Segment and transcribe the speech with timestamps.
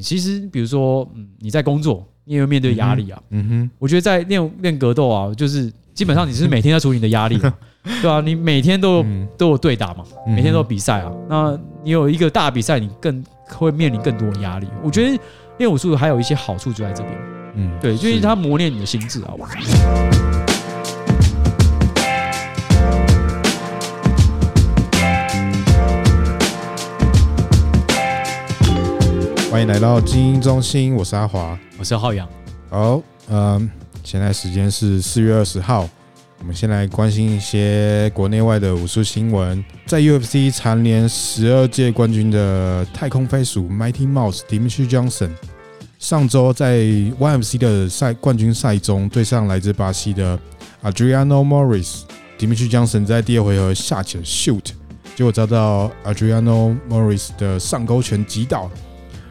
[0.00, 3.18] 其实比如说，嗯，你在工作，你也会面对压力啊。
[3.30, 7.38] 嗯哼，我觉得在练练格斗啊，就是基本上你是每天在处理你的压力，
[8.02, 9.06] 对啊，你每天都有
[9.38, 11.10] 都有对打嘛，每天都有比赛啊。
[11.28, 14.68] 那你有一个大比赛，你更会面临更多的压力。
[14.82, 15.18] 我觉得
[15.56, 17.14] 练武术还有一些好处就在这边，
[17.54, 19.32] 嗯，对，就是它磨练你的心智啊。
[29.58, 32.28] 欢迎来到精英中心，我是阿华，我是浩洋。
[32.70, 33.68] 好，嗯，
[34.04, 35.88] 现在时间是四月二十号，
[36.38, 39.64] 我们先来关心一些国内外的武术新闻。
[39.84, 45.30] 在 UFC 蝉联十二届冠军的太空飞鼠 Mighty Mouse Demetrious Johnson，
[45.98, 50.38] 上周在 YMC 的赛冠军赛中对上来自巴西的
[50.84, 52.02] Adriano Morris。
[52.38, 54.66] Demetrious Johnson 在第二回合下起了 shoot，
[55.16, 58.70] 结果遭到 Adriano Morris 的上勾拳击倒。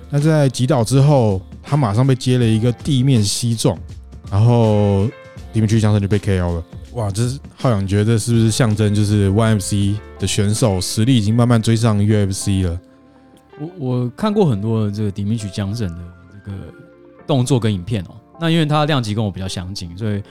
[0.09, 3.77] 那在击倒之后，他马上被接了一个地面膝撞，
[4.31, 5.05] 然后
[5.53, 6.63] Demetrious Johnson 就被 KO 了。
[6.93, 12.79] 哇，这是浩洋，觉得这是不是象征就是 YMC 的选手实力已经慢慢追上 UFC 了？
[13.59, 15.99] 我我看过很多的这个 Demetrious Johnson 的
[16.31, 16.57] 这个
[17.27, 18.15] 动作跟影片哦。
[18.39, 20.23] 那因为他量级跟我比较相近，所以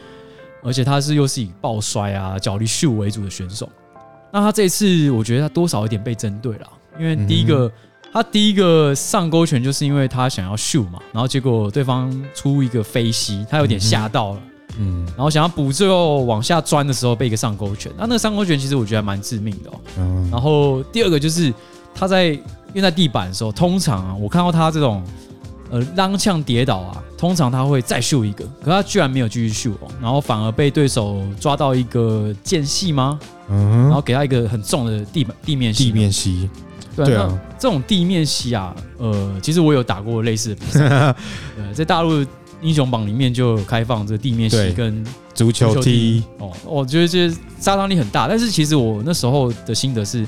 [0.62, 3.68] 而且他是又是以抱摔啊、脚力秀为主的选手。
[4.32, 7.70] 那他这一次，我觉得他多少有点被针对了，因为第一个。
[8.12, 14.40] 他第一个上勾拳就是因为他想要秀嘛，然后结果对方出一个飞膝，他有点吓到了，
[14.78, 19.80] 嗯，然后想要补最后往下钻的时候被一个上勾拳，那那个上勾拳其实我觉得还蛮致命的哦。
[19.98, 21.52] 嗯，然后第二个就是
[21.94, 25.04] 他在因为在地板的时候，通常啊我看到他这种
[25.70, 33.18] 呃踉跄跌倒啊，通常他会再秀一个，可他居然没有继续秀哦，然后反而被对手抓到一个间隙吗？
[33.50, 36.48] 嗯，然后给他一个很重的地板地面地面膝。
[37.04, 40.88] 对啊，这种地面戏啊，呃，其实我有打过类似的比赛。
[41.58, 42.24] 呃，在大陆
[42.62, 46.24] 英雄榜里面就有开放这个地面戏跟足球踢。
[46.38, 47.30] 哦，我觉得这
[47.60, 50.26] 杀伤力很大，但是其实我那时候的心得是，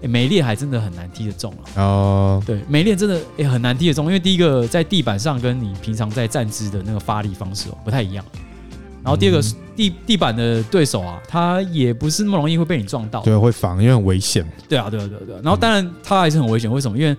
[0.00, 1.82] 没练还真的很难踢得中啊。
[1.82, 8.24] 哦，对，没练真的也很难踢得中，因为第一个在地板上跟你平常在站姿的那个发力方式哦不太一样。
[9.06, 14.44] 然后第二个是地地板的对手啊，他也不是那么容易会被你撞到，对，会防，因为很危险。
[14.68, 15.38] 对啊，对啊，对啊，对啊。
[15.44, 16.98] 然后当然他还是很危险，为什么？
[16.98, 17.16] 因为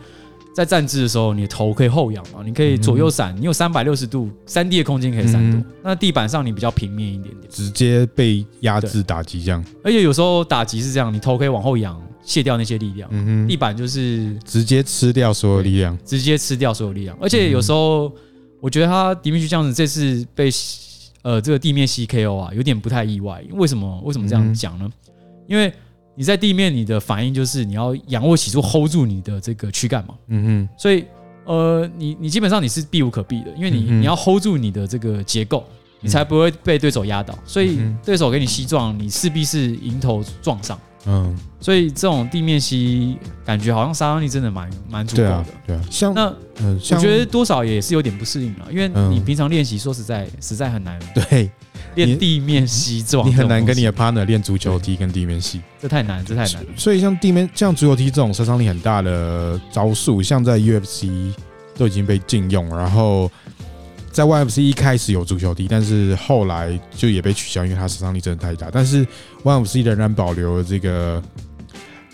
[0.53, 5.61] 在站姿的时候，你的头可以后仰嘛，你可以左右闪，你有三百六十度三 D 的空间可以闪躲。
[5.61, 9.63] 嗯、那地板上你比较平面一点点，直接被压制打击这样。
[9.81, 13.07] 而且有时候打击是这样，你头可以往后仰，卸掉那些力量。
[13.13, 17.17] 嗯哼，地板就是直接吃掉所有力量，直接吃掉所有力量。
[17.21, 18.11] 而且有时候
[18.59, 20.51] 我觉得他迪米区这样子，这次被。
[21.27, 23.43] 呃，这个地面 CKO 啊，有点不太意外。
[23.51, 23.99] 为什么？
[24.05, 24.89] 为什么这样讲呢？
[25.45, 25.73] 因为
[26.15, 30.13] 你在地面，你的反应就是你要仰卧起坐 hold 住你的这个躯干嘛。
[30.27, 30.69] 嗯嗯。
[30.77, 31.03] 所以，
[31.43, 35.65] 呃，你你基本上你是避无可避的，因为你你要 hold 住你的这个结构，
[35.99, 37.37] 你才不会被对手压倒。
[37.45, 40.79] 所以，对手给你膝撞，你势必是迎头撞上。
[41.05, 45.29] 嗯，所以这种地面膝感觉好像杀伤力真的蛮蛮足够的。
[45.29, 45.81] 对啊，对啊。
[45.89, 50.99] 像那，嗯，我觉得多少也是有点不适应了，因为你平常练习，说实在，实在很难。
[51.13, 51.49] 对，
[51.95, 56.65] 练地面膝这种，你很难跟你的 partner 练足球踢跟地面膝，这太难，这太难。
[56.75, 61.31] 所以像地面像足球踢这种杀伤力很大的招数，像在 UFC
[61.77, 63.31] 都已经被禁用，然后。
[64.17, 68.67] 在 YFC 一开始有足球踢，但是后来就也被取消，因为它杀伤力真的太大。
[68.71, 69.05] 但是
[69.43, 71.21] YFC 仍然保留了这个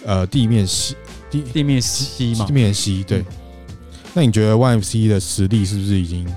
[0.05, 0.97] 呃地面膝
[1.31, 3.23] 地地面膝嘛，地面膝对。
[4.13, 6.27] 那你觉得 YFC 的实力是不是已经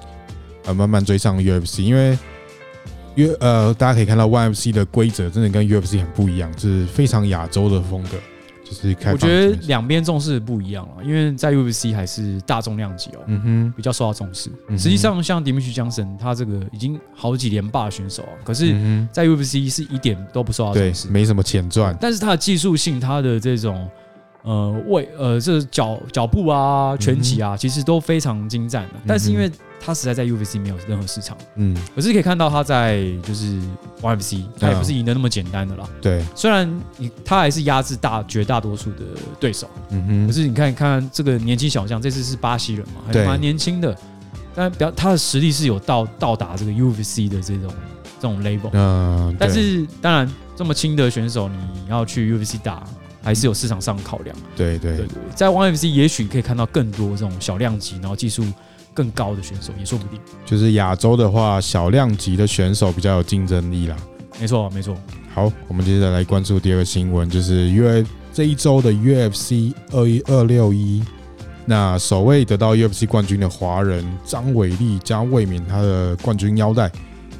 [0.66, 1.82] 呃慢慢追上 UFC？
[1.82, 2.16] 因为
[3.16, 8.10] 约呃大家可以看到 YFC 的规则真的跟 UFC 很不一样，就是非常亚洲的风格。
[8.68, 14.50] 就是我觉得两边重视不一样了，因为在 UFC 还是大重量级哦，嗯哼，比较受到重视。
[14.70, 18.74] 实际上，像 Demetrious Johnson 他这个已经好几连霸选手啊，可是，
[19.12, 21.96] 在 UFC 是一点都不受到重视，没什么钱赚。
[22.00, 23.88] 但是他的技术性，他的这种。
[24.42, 28.94] 呃，位呃，这脚脚步啊，拳击啊，其实都非常精湛的。
[29.04, 29.50] 但是因为
[29.80, 33.60] 他实在在 UFC 没有任何市场，嗯，可是可以看到他在就是
[34.00, 35.88] YFC，他也不是赢得那么简单的啦。
[36.00, 39.04] 对，虽然你他还是压制大绝大多数的
[39.38, 43.96] 对手，嗯哼，可是你看看这个年轻小将，这次是巴西人嘛，还蛮年轻的，
[44.54, 47.72] 但表他的实力是有到到达这个 UFC 的这种
[48.20, 52.82] 这种 level，嗯，但是当然这么轻的选手，你要去 UFC 打。
[53.22, 54.98] 还是有市场上的考量，对对。
[54.98, 58.44] 对，在 YFC 也许可以看到更多这种小量级，然后技术
[58.96, 60.18] 更高的选手也说不定。
[60.46, 63.96] 就是亚洲的话，小量级的选手比较有竞争力啦。
[64.40, 64.96] 没错，没错。
[65.32, 71.02] 好，我们接着来关注第二个新闻，就是 U 这一周的 UFC 二一二六一
[71.64, 76.90] 那首位得到 UFC 冠军的华人张伟丽将卫冕他的冠军腰带，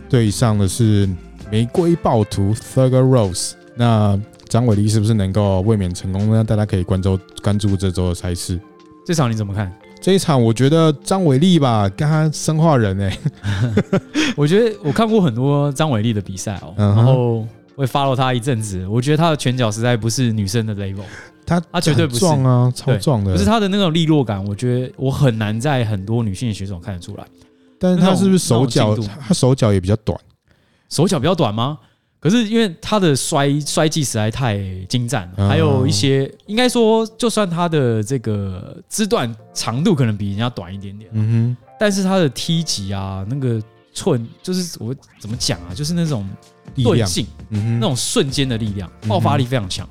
[0.08, 1.08] 对上的是
[1.50, 3.52] 玫瑰暴徒 Thugger Rose。
[3.74, 4.18] 那
[4.48, 6.42] 张伟丽是不是能够卫冕成功呢？
[6.42, 8.58] 大家可以关注关注这周的赛事。
[9.04, 9.70] 这场你怎么看？
[10.06, 14.00] 这一场我觉得张伟丽吧，跟他生化人哎、欸。
[14.38, 17.44] 我觉得我看过很多张伟丽的比赛哦，然后
[17.74, 18.86] 会 follow 他一阵子。
[18.86, 21.02] 我觉得他的拳脚实在不是女生的 level。
[21.44, 23.32] 他他绝对不是壮啊，超壮的。
[23.32, 27.24] 不是他的那种利落感，我觉得我很难在很多女性的选手看得出来。
[27.76, 28.96] 但是他是不是手脚？
[29.26, 30.16] 他手脚也比较短，
[30.88, 31.78] 手脚比较短吗？
[32.18, 34.58] 可是因为他的摔摔技实在太
[34.88, 46.28] 精湛了，还有一些应该说，就算他的这个肢段长度可能比人家短一点点，嗯哼，但是他的踢级啊，那个寸就是我怎么讲啊，就是那种
[46.82, 49.88] 钝性，嗯，那种瞬间的力量，爆发力非常强。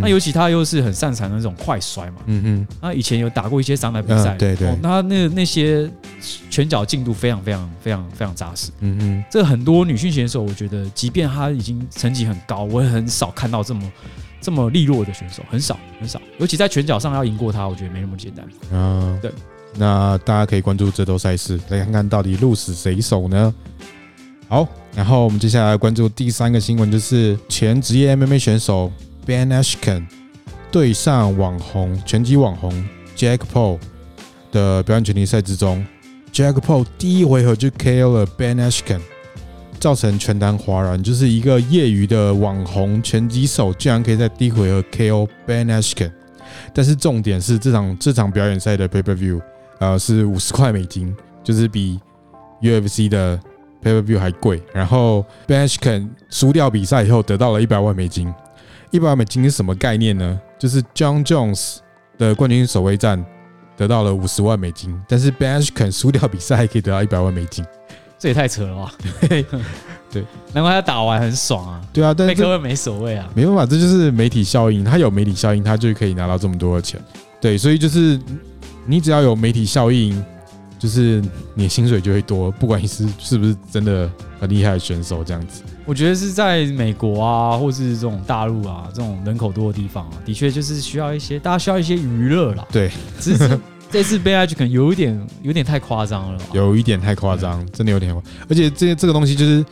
[0.00, 5.88] 那尤其他又是很擅长那种快摔嘛，嗯哼，那以前有打过一些商台比赛，对对，那那那些
[6.50, 13.92] 拳脚进度非常非常非常非常扎实，嗯哼，这很多女性选手，我觉得即便她已经成绩很高，我也很少看到这么
[14.40, 18.46] 这么利落的选手，很少很少，尤其在拳脚上要赢过她，我觉得没那么简单。
[18.72, 19.30] 嗯，对，
[19.76, 23.54] 那大家可以关注这周赛事，来看看到底鹿死谁手呢？
[24.48, 28.90] 好，然后我们接下来关注第三个新闻，就是前职业 MMA 选手。
[29.26, 30.06] Ben Askren
[30.70, 32.72] 对上网红拳击网红
[33.16, 33.78] Jake Paul
[34.52, 35.84] 的表演拳击赛之中
[36.32, 39.00] ，Jake Paul 第一回合就 KO 了 Ben Askren，
[39.80, 41.02] 造成全坛哗然。
[41.02, 46.12] 就是一个业余的网红拳击手，竟然可以在第一回合 KO Ben Askren。
[46.72, 49.40] 但是重点是这场这场表演赛的 Pay Per View，
[49.80, 51.98] 呃，是五十块美金，就是比
[52.62, 53.36] UFC 的
[53.82, 54.62] Pay Per View 还贵。
[54.72, 58.32] 然后 Ben Askren 输掉比赛以后，得到了一百万美金。
[58.90, 60.40] 一百万美金是什么概念呢？
[60.58, 61.78] 就是 John Jones
[62.18, 63.24] 的冠军守卫战
[63.76, 67.64] 得到了五十万美金，但是 Ben Askren 输掉比赛还可以得到一百万美金，
[68.18, 68.94] 这也太扯了吧？
[70.08, 70.24] 对，
[70.54, 71.82] 难怪他打完很爽啊。
[71.92, 74.84] 对啊，但是贝克汉没所谓啊，没办法，这就是媒体效应。
[74.84, 76.98] 他有媒体效应，他就可以拿到这么多的钱。
[77.40, 78.18] 对，所以就是
[78.86, 80.24] 你只要有媒体效应，
[80.78, 81.22] 就是
[81.54, 85.62] 你的薪水就会多，不管你是是不是真的很厉害的选手，这样子。
[85.84, 92.66] 我觉得是在美国啊，或是这种大陆啊，这种人口多的地方啊，的确就是需要一些，大家需要一些娱乐啦。
[92.72, 92.90] 对，
[93.20, 96.40] 只是 这次 Askren 可能有一点，有点太夸张了。
[96.52, 98.14] 有一点太夸张，真的有点。
[98.48, 99.64] 而且这这个东西就是，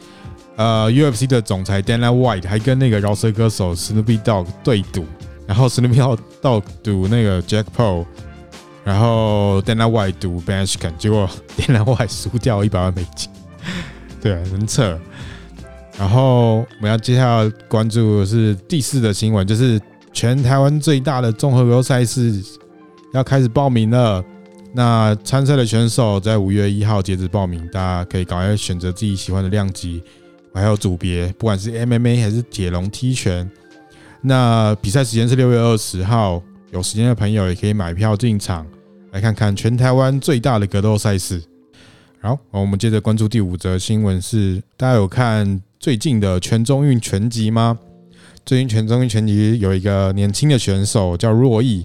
[0.54, 5.04] 呃，UFC 的总裁 Dana White 还跟那个饶舌歌手 Snoop Dogg 对赌，
[5.48, 8.06] 然后 Snoop Dogg 赌那个 Paul，
[8.84, 11.28] 然后 Dana White 赌 Askren，结果
[11.58, 13.28] Dana White 输掉一百万美金。
[14.24, 14.98] 对，很扯。
[15.98, 19.78] 然后我们要接下来关注的是第四的新闻，就是
[20.14, 22.42] 全台湾最大的综合格斗赛事
[23.12, 24.24] 要开始报名了。
[24.72, 30.02] 那参赛的选手在五月一号截止报名，大家可以赶快选择自己喜欢的量级，
[30.54, 33.48] 还有组别，不管是 MMA 还是铁笼踢拳。
[34.22, 36.42] 那比赛时间是六月二十号，
[36.72, 38.66] 有时间的朋友也可以买票进场
[39.12, 41.42] 来看看全台湾最大的格斗赛事。
[42.24, 45.60] 好，我们接着关注第五则新闻，是大家有看？
[45.78, 47.78] 最近的全中运全集吗？
[48.46, 51.84] 最近全中运全集有一个年轻的选手叫珞亦，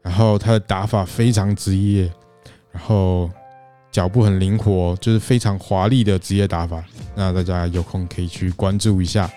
[0.00, 2.08] 然后他的打法非常职业，
[2.70, 3.28] 然后
[3.90, 6.80] 脚步很灵活，就是非常华丽的职业打法。
[7.16, 9.28] 那大家有空可以去关注一下。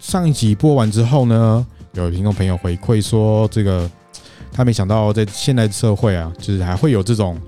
[0.00, 3.88] 上一集播完之后呢，有听众朋友回馈说，这个
[4.50, 7.40] 他没想到在现代社会啊，就是还会有这种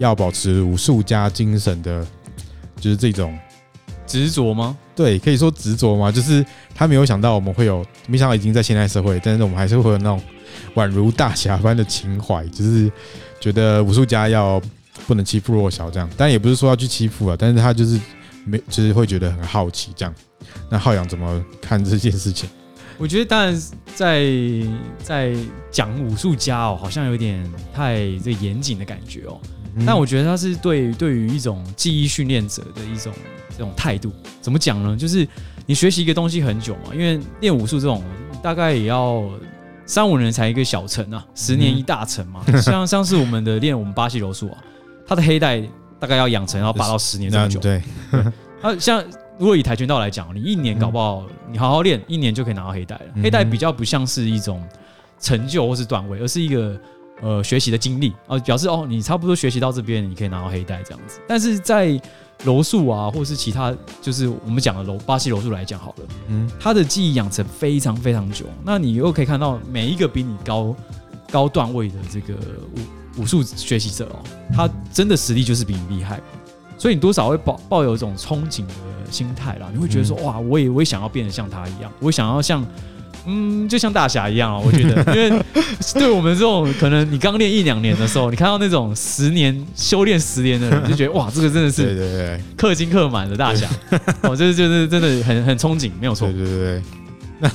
[0.00, 2.04] 要保持武术家精神的，
[2.80, 3.38] 就是这种。
[4.06, 4.76] 执着吗？
[4.96, 6.10] 对，可以说执着吗？
[6.10, 10.20] 就是他没有想到我们会有，没想到已经在现代社会，但是我们还是会有那种
[10.74, 12.90] 宛如大侠般的情怀，就是
[13.38, 14.60] 觉得武术家要
[15.06, 16.10] 不能欺负弱小这样。
[16.16, 18.00] 但也不是说要去欺负啊，但是他就是
[18.44, 20.12] 没，就是会觉得很好奇这样。
[20.68, 22.50] 那浩洋怎么看这件事情？
[22.98, 23.62] 我觉得当然
[23.94, 24.26] 在
[25.04, 25.32] 在
[25.70, 29.40] 讲武术家哦，好像有点太这严谨的感觉哦。
[29.86, 33.12] 但我觉得他是对对于一种记忆训练者的一种
[33.50, 34.96] 这种态度，怎么讲呢？
[34.96, 35.26] 就是
[35.66, 38.02] 你学习一个东西很久嘛，因为练武术这种
[38.42, 39.22] 大概也要
[39.86, 42.44] 三五年才一个小成啊，十年一大成嘛。
[42.60, 44.58] 像像是我们的练我们巴西柔术啊，
[45.06, 45.62] 他的黑带
[45.98, 47.60] 大概要养成要八到十年这么久。
[47.60, 47.82] 对，
[48.62, 49.02] 啊，像
[49.38, 53.22] 如果以跆拳道来讲，你一年搞不好你好好练，一年就可以拿到黑带了。
[53.22, 54.62] 黑带比较不像是一种
[55.18, 56.78] 成就或是段位，而是一个。
[57.22, 61.20] 呃，学习的经历啊，表示哦，你差不多学习到这边，你可以拿到黑带这样子。
[61.28, 62.00] 但是在
[62.42, 68.46] 柔术啊，或是其他，就是我们讲的柔巴西柔术来讲好了，嗯，他的技艺养成非常非常久。
[68.64, 70.74] 那你又可以看到每一个比你高
[71.30, 72.34] 高段位的这个
[73.16, 74.20] 武武术学习者哦，
[74.54, 76.18] 他真的实力就是比你厉害，
[76.78, 78.72] 所以你多少会抱抱有一种憧憬的
[79.10, 79.68] 心态啦。
[79.74, 82.66] 你会觉得说，哇，我也我也想要变得像他一样，我也想要像。
[83.26, 85.42] 嗯，就像大侠一样啊，我觉得， 因为
[85.94, 93.68] 对我们这种可能你刚练一两年的时候，你看到那种十年修炼十年的人，就觉得哇，这个真的是 对对对，氪金氪满的大侠，
[94.22, 96.82] 哦，这就是真的很很憧憬，没有错，对对对。
[97.38, 97.50] 那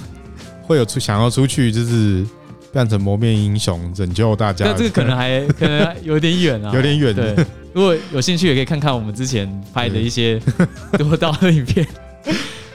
[0.61, 2.23] 会有出想要出去，就是
[2.71, 7.13] 变成蒙面英雄拯救大家，那这个可能还可能有点远啊，有点远。
[7.13, 7.35] 对，
[7.73, 10.39] 如果有兴趣，也可以看看我们之前拍的一些
[10.97, 11.85] 多 刀的影片。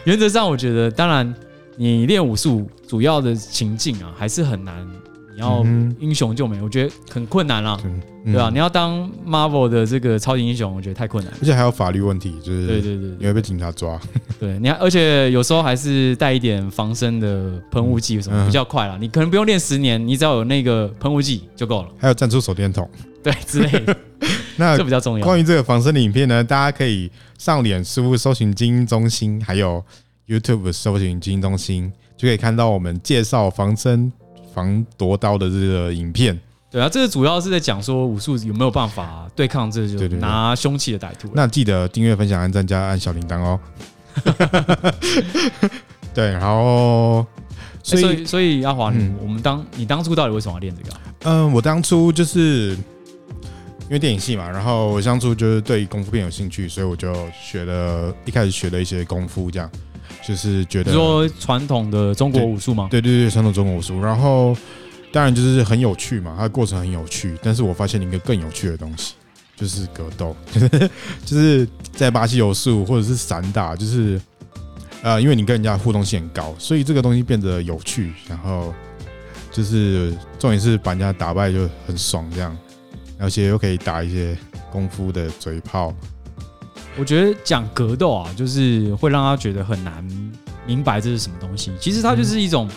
[0.04, 1.32] 原则上，我觉得当然。
[1.76, 4.84] 你练武术主要的情境啊，还是很难。
[5.32, 5.64] 你要
[6.00, 7.80] 英雄救美，我觉得很困难了，
[8.24, 8.50] 对吧？
[8.52, 11.32] 你要当 Marvel 的这个超级英雄，我觉得太困难。
[11.40, 13.96] 而且还有法律问题，就是对对对，你会被警察抓。
[14.40, 18.98] 对，你还而且有时候还是带一点防身的喷雾剂什么比较快啦。
[19.00, 21.88] 你可能不用练十年，你只要有那个喷雾剂就够了。
[21.96, 22.90] 还有战术手电筒，
[23.22, 23.96] 对之类的。
[24.58, 25.24] 那这比较重要。
[25.24, 29.80] 关于这个防身的影片呢，大家可以上脸书搜寻精英中心，还有。
[30.28, 34.12] YouTube 搜寻精英中心，就可以看到我们介绍防身
[34.52, 36.38] 防夺刀的这个影片。
[36.70, 41.30] 对啊，这个主要是在讲说武术有没有办法对抗这就拿凶器的歹徒。
[41.32, 43.58] 那记得订阅、分享、按赞加按小铃铛哦。
[46.12, 47.24] 对，然后
[47.82, 50.96] 所以、欸、所以，阿华，嗯、我们当你当初到底为什么要练这个？
[51.20, 59.70] 嗯，我当初就是因为电影系嘛，然后我当初就是对功夫片有兴趣，所以我就学了一开始学了一些功夫这样。
[60.30, 62.86] 就是觉得说传统的中国武术吗？
[62.88, 64.00] 对对对，传统中国武术。
[64.00, 64.56] 然后
[65.10, 67.36] 当然就是很有趣嘛，它的过程很有趣。
[67.42, 69.14] 但是我发现了一个更有趣的东西，
[69.56, 70.36] 就是格斗，
[71.26, 74.20] 就是在巴西柔术或者是散打，就是
[75.02, 78.12] 呃，因为你跟人家互动性很高，所以这个东西变得有趣。
[78.28, 78.72] 然后
[79.50, 82.56] 就是重点是把人家打败就很爽，这样，
[83.18, 84.38] 而且又可以打一些
[84.70, 85.92] 功夫的嘴炮。
[86.98, 90.04] 我觉得讲格斗啊，就是会让他觉得很难
[90.66, 91.72] 明白这是什么东西。
[91.80, 92.74] 其实它就是一种、嗯、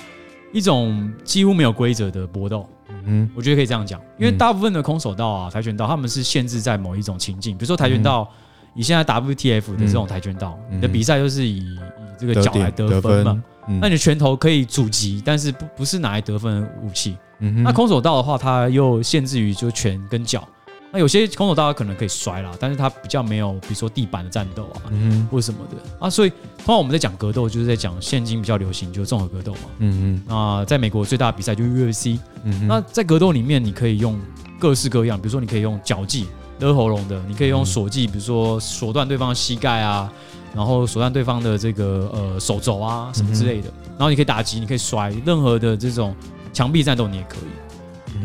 [0.53, 2.67] 一种几乎没有规则的搏斗。
[3.05, 8.29] 嗯，我觉得可以这样讲，因为大部分的空手道啊、跆拳道，他们是限制在某一种情境，比如说跆拳道，
[8.75, 11.79] 以现在 WTF 的这种跆拳道，你的比赛就是以以
[12.17, 13.43] 这个脚来得分嘛。
[13.82, 17.17] 那你的拳头可以阻击，但是不不是拿来得分的武器。
[17.39, 20.48] 那空手道的话，它又限制于就拳跟脚。
[20.94, 25.78] 那有些空手道可能可以摔啦，但是它比较没有，比如说地板的战斗啊，嗯，或者什么的。
[25.98, 34.22] 啊，所以通常我们在讲格斗，就是在讲现今比较流行就是综合格斗嘛，嗯嗯，那在美国最大的比赛就是 UFC，嗯，那在格斗里面你可以用
[34.60, 36.28] 各式各样，比如说你可以用脚技
[36.60, 40.14] 勒喉咙的，你可以用锁技，比如说锁断对方的膝盖啊，
[40.54, 46.16] 然后锁断对方的这个呃手肘啊什么之类的，然后你可以打击，你可以摔，任何的这种
[46.54, 47.73] 墙壁战斗你也可以。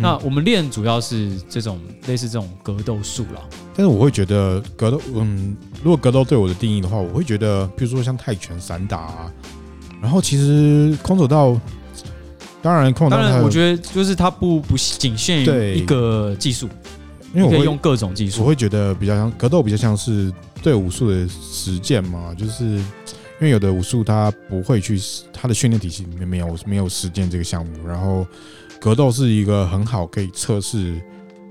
[0.01, 3.43] 那我们练主要是这种类似这种格斗术啦，
[3.75, 9.33] 但是我会觉得格斗，嗯，如果格斗对我的定义的话，我会觉得，比如说像泰拳、散打啊，
[10.01, 11.61] 然后其实空手道，
[12.63, 16.69] 当然空手道，当然我觉得就是它不不仅限于一个技术，
[17.35, 22.83] 因为我会用各种技术，我会觉得比较像格斗，比较像是对武术的实践嘛，就是因
[23.41, 25.01] 为有的武术它不会去，
[25.33, 28.25] 它的训练体系里面没有没有实践这个项目，然后。
[28.81, 31.01] 格斗是一个很好可以测试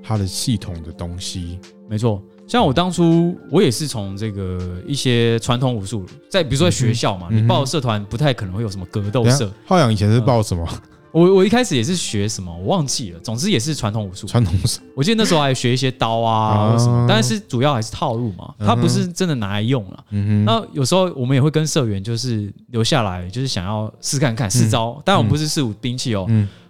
[0.04, 2.22] 它的系统的东西，没错。
[2.48, 9.52] 像我当初，我也是从这个一些传统武术，在比如说在学校嘛，你报社团不太可能会有什么格斗社。
[9.66, 10.66] 浩洋以前是报什么？
[11.12, 13.20] 我我一开始也是学什么，我忘记了。
[13.20, 14.28] 总之也是传统武术。
[14.28, 20.04] 传统武术，我记得那时候还学一些刀啊什么，但是主要还是套路嘛，它不是真的拿来用了。
[20.46, 26.26] 那有时候我们也会跟社员就是留下来，就是想要试看看试招，但我们不是试武兵器哦。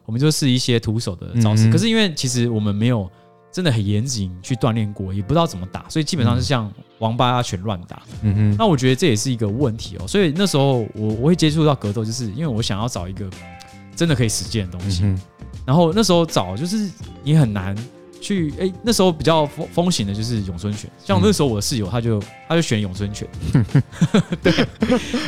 [0.07, 3.11] 我们就试一些徒手的招式，可是因为其实我们没有
[3.51, 8.01] 真的很严谨去锻炼过，也不知道怎么打，所以基本上是像王八拳乱打。
[8.21, 10.07] 嗯哼，那我觉得这也是一个问题哦。
[10.07, 13.29] 所以那时候我我会接触到格斗，就是因为我想要找一个
[13.97, 15.03] 真的可以实践的东西。
[15.65, 16.89] 然后那时候找就是
[17.21, 17.75] 你很难
[18.21, 23.27] 去哎，那时候比较风风行的就是咏春拳，像那时候我的室友他就他就选咏春拳。
[24.41, 24.53] 对，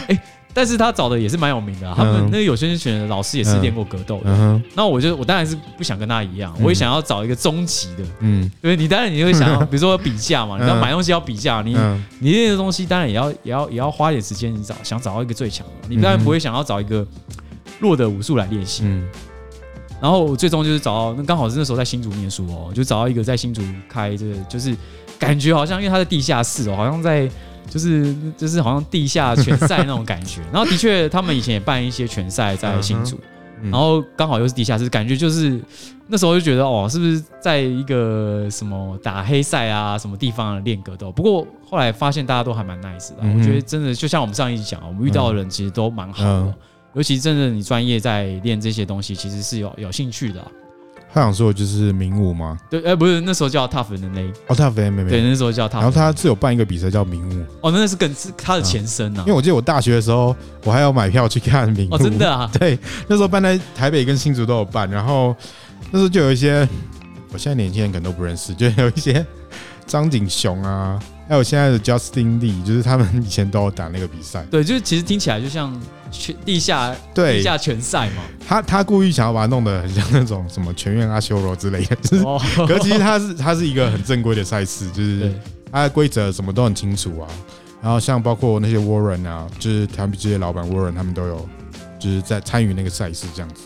[0.07, 0.23] 哎。
[0.59, 4.61] 但是他找的也是蛮有名的，啊，他们那个有些拳的老师也是练过格斗的。
[4.75, 8.03] 那我就我当然是不想跟他一样，我也想要找一个终极的。
[8.19, 11.77] 嗯，因为你当然你会想要， 比如说比价嘛，你要买东西要比价，你
[12.19, 17.07] 你练的东西当然也要也要也要花点时间，你找想找到一个最强的，你当然不会想要找一个
[17.79, 18.83] 弱的武术来练习。
[18.83, 19.07] 嗯
[20.01, 24.75] 然后我最终就是找到，那刚好是那时候在新竹念书哦，就找到一个在新竹开这个，就是
[25.17, 27.29] 感觉好像因为他在地下室哦，好像在。
[27.69, 33.19] 就是就是好像地下拳 赛那种感觉，然后的确他们以前也办一些拳赛在新竹，
[33.63, 35.61] 然后刚好又是地下室，感觉就是
[36.07, 41.11] 那时候就觉得哦，是不是在一个什么打黑赛啊什么地方练格斗？
[41.11, 46.53] 不过后来发现大家都还蛮 nice 的，我觉得真的就像我们上一集讲，我们遇到的人其实都蛮好的，
[46.95, 50.43] 尤其真的你专业在练这些东西，其实是有有兴趣的。
[51.11, 52.57] 他想说的就是名武吗？
[52.69, 54.31] 对，哎，不是，那时候叫 Tough MMA。
[54.47, 55.09] 哦，Tough MMA。
[55.09, 55.81] 对，那时候叫 Tough。
[55.81, 57.45] 然后他是有办一个比赛叫名武。
[57.61, 59.21] 哦，那是更是他的前身啊。
[59.21, 61.95] 因为我记得我大学的时候，我还要买票去看名武。
[61.95, 62.49] 哦，真的啊？
[62.59, 65.35] 对，那时候办在台北跟新竹都有办，然后
[65.91, 66.67] 那时候就有一些，
[67.33, 69.25] 我现在年轻人可能都不认识，就有一些
[69.87, 70.99] 张景雄啊。
[71.27, 74.43] 还有现在的 Justin Lee，就是他们以前都有打那个比赛。
[74.49, 75.71] 对，就是其实听起来就像
[76.11, 78.23] 全地下对地下拳赛嘛。
[78.47, 85.31] 他他故意想要把它弄得很像那种什么全院阿修罗之类的， 就是，哦、 可是其实它是它是一个很正规的赛事，就是
[85.71, 87.27] 它的规则什么都很清楚啊。
[87.81, 91.47] 然后像包括那些 Warren 啊，就是他们这些老板 Warren 他们都有
[91.97, 93.63] 就是在参与那个赛事这样子。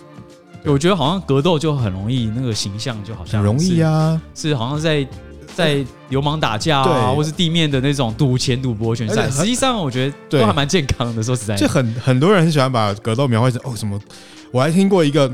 [0.65, 5.07] 我觉得好像格斗就很容易那个形象就好像很容易啊，是好像在。
[5.55, 11.21] 在流氓打架啊，或是地面的那种赌钱赌博拳赛，实际上我觉得都还蛮健康的。
[11.21, 13.99] 说实在，就很很多人很喜欢把格斗描绘成哦什么。
[14.51, 15.31] 我还听过一个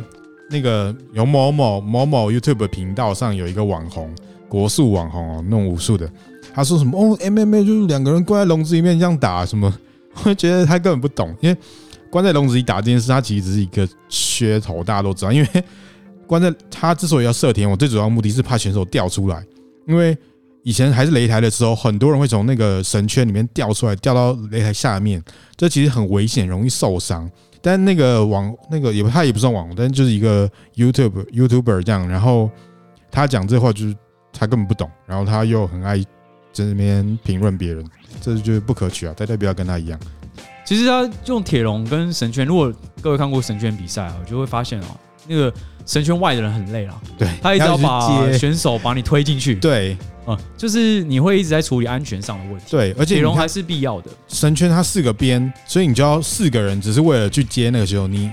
[0.50, 4.14] 那个有某某某某 YouTube 频道上有一个网红，
[4.48, 6.10] 国术网红哦，弄武术的，
[6.54, 9.74] 他说什么哦 MMA 就是两个人关在笼子里面这样打什么，
[10.24, 11.58] 我觉得他根本不懂，因为
[12.10, 15.32] 关在笼子里打这件事，他其实只是一个噱头，大家都知道。
[15.32, 15.64] 因为
[16.26, 19.44] 关在他之所以要设田，我最主要目的是怕选手掉出来。
[19.90, 20.16] 因为
[20.62, 25.20] 以前还是擂台的时候，很多人会从那个绳圈里面掉出来，掉到擂台下面，
[25.58, 27.28] 这其实很危险，容易受伤。
[27.60, 32.08] 但那个网那个也不，他也不算网红，但就是一个 YouTube YouTuber 这样。
[32.08, 32.52] 然后
[33.10, 33.96] 他讲这话就是
[34.32, 35.98] 他根本不懂，然后他又很爱
[36.54, 37.84] 在那边评论别人，
[38.22, 39.14] 这就是不可取啊！
[39.18, 40.00] 大家不要跟他一样。
[40.64, 44.86] 其实他用铁笼跟绳圈，如果各位看过绳圈比赛啊，就会发现哦，
[45.28, 45.52] 那个。
[45.90, 54.12] 绳圈外的人很累了，对，他一直要把选手把你推进去，对，嗯，就是你会一直在处理安全上的问题，对，而且铁笼还是必要的。
[54.28, 58.30] 神圈它四个边，所以你就要四个人，只是为了去接那个时候，你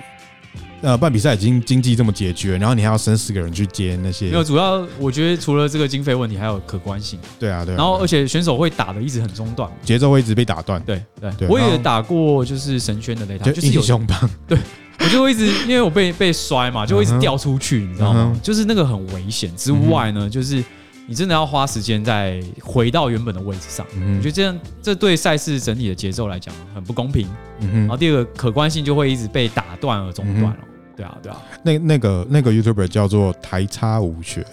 [0.82, 11.02] 呃办比赛已经经济这么拮据，然后你还要升四个人去接那些，没有，主要我觉得除了这个经费问题，还有可观性，对啊，对，然后而且选手会打的一直很中断，节奏会一直被打断，对
[11.38, 14.58] 对，我也打过就是神圈的擂台，就是英雄棒，对。
[14.98, 18.38] 我就会一直，因为我被被摔嘛，就会一直掉出去，你知道吗？
[18.42, 20.64] 就是那个很危险之外呢，就是
[21.06, 23.86] 你真的要花时间再回到原本的位置上。
[23.94, 27.28] 我觉得这样，这对赛事整体的节奏来讲很不公平。
[27.60, 30.56] 然后第二个可观性就会一直被打断而中断了。
[30.96, 31.40] 对啊，对啊。
[31.62, 34.44] 那那个那个 YouTuber 叫做台差无学。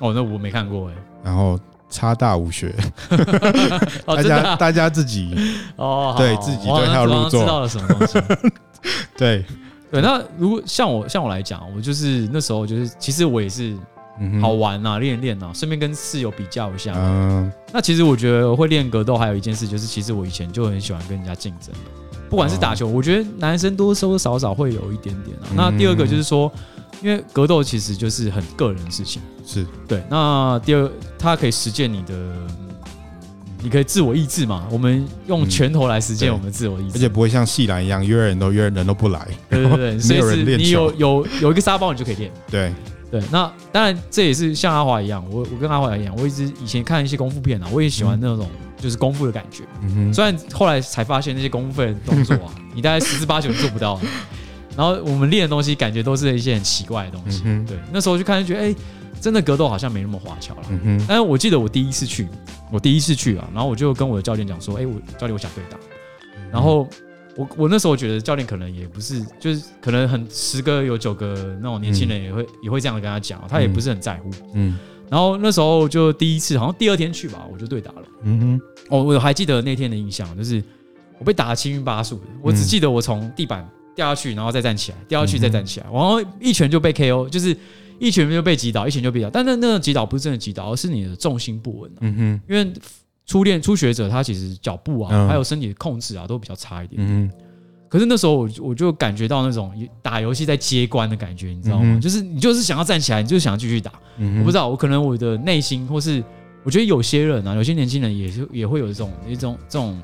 [0.00, 0.94] 哦，那我没看过哎。
[1.22, 2.74] 然后差大无学。
[4.04, 5.34] 大家大家自己
[5.76, 7.40] 哦，对自己对号入座。
[7.42, 8.18] 知道了什么东西？
[9.16, 9.44] 对。
[9.94, 13.76] 对，那如果像我像我来讲，我就是那时候就是，其实我也是
[14.42, 16.92] 好玩啊，练练啊，顺便跟室友比较一下。
[16.96, 21.72] 嗯，那其实我觉得会练格斗还有一件事，就是其实我以前就很喜欢跟人家竞争，
[22.28, 25.46] 不管是打球，我觉得男生多多少少会有一点点啊。
[25.54, 26.50] 那第二个就是说，
[27.00, 30.02] 因为格斗其实就是很个人的事情，是对。
[30.10, 32.14] 那第二，它可以实践你的。
[33.64, 34.68] 你可以自我意志嘛？
[34.70, 39.26] 我们用拳头来实践我们自我意志，而且不会像系篮一样约人都约人都不来。
[39.48, 40.58] 对对对， 没有人练。
[40.58, 42.30] 你有有有一个沙包，你就可以练。
[42.50, 42.70] 对
[43.10, 48.46] 对，那当然这也是像阿华一样，我我跟阿华一样，我一直以前看一些功夫片啊，我也喜欢那种
[48.76, 49.64] 就是功夫的感觉。
[49.80, 53.98] 嗯，虽然后来才发现那些功夫的动作啊， 你大概十之八九做不到。
[54.76, 57.42] 然后我们练的东西，感觉都是一些很奇怪的东西。
[57.66, 58.74] 对，那时候就看就觉得，哎。
[59.20, 61.04] 真的格斗好像没那么花俏了，嗯哼。
[61.08, 62.28] 但是我记得我第一次去，
[62.70, 65.78] 我第一次去啊，然后我就跟我的教练讲说，哎，我教练我想对打。
[66.52, 66.86] 然后
[67.34, 74.76] 我我那时候觉得教练可能也不是，就是可能很十个有九个那种年轻人也会也会这样跟他讲，他也不是很在乎，嗯。
[75.08, 78.60] 然后那时候就第一次，好像第二天去吧，我就对打了，嗯哼。
[78.90, 80.62] 哦，我还记得那天的印象，就是
[81.18, 87.56] 我被打的七晕八素的，我只记得我从地板掉下去，然后再站起来，掉下去再站起来，然后一拳就被 KO，就是。
[88.00, 91.98] 一拳就被击倒，一拳就被击倒，但是那个击倒不是真的击倒，而是你的重心不稳、啊。
[92.00, 92.72] 嗯哼，因为
[93.24, 97.08] 初练初学者他其实脚步啊，嗯、还有身体的控制啊，都比较差一点，点。
[97.08, 97.38] 嗯哼，
[97.88, 101.84] 可是那时候我我就感觉到那种打游戏在接关的感觉，你知道吗？
[101.84, 103.92] 嗯、就是你就是想要站起来，你就是想要继续打。
[104.18, 106.22] 嗯，我不知道，我可能我的内心，或是
[106.64, 109.96] 我觉得有些人啊，有些年轻人也是也会有这种一种这种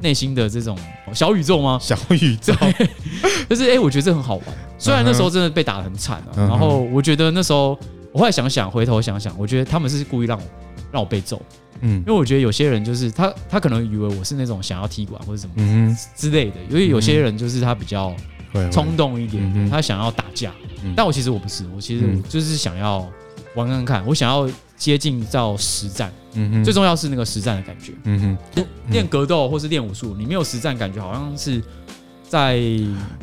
[0.00, 0.78] 内心的这种
[1.12, 1.78] 小宇宙吗？
[1.80, 2.54] 小宇宙，
[3.48, 4.44] 就是哎、欸，我觉得这很好玩。
[4.78, 7.78] 虽然那时候真的被打得很惨啊，然后我觉得那时候，
[8.12, 10.44] 我后来想想，回头想想，我觉得他们是故意让我
[10.92, 11.42] 让我被揍，
[11.80, 18.14] 嗯，因为我觉得有些人就是他他可能以为我是那种想要踢馆或者什么之类的，因为有些人就是他比较
[18.70, 20.52] 冲动一点点，他想要打架，
[20.84, 23.04] 嗯、但我其实我不是，我其实我就是想要
[23.54, 26.12] 玩看看，我想要接近到实战。
[26.34, 27.92] 嗯哼，最重要是那个实战的感觉。
[28.04, 31.60] 嗯哼，练格斗或是练武术，你没有实战感觉，好像是
[32.28, 32.60] 在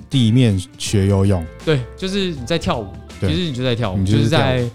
[0.10, 1.46] 地面学游泳。
[1.63, 2.88] 对，就是你在跳舞，
[3.22, 4.68] 其实你就在跳舞，就是在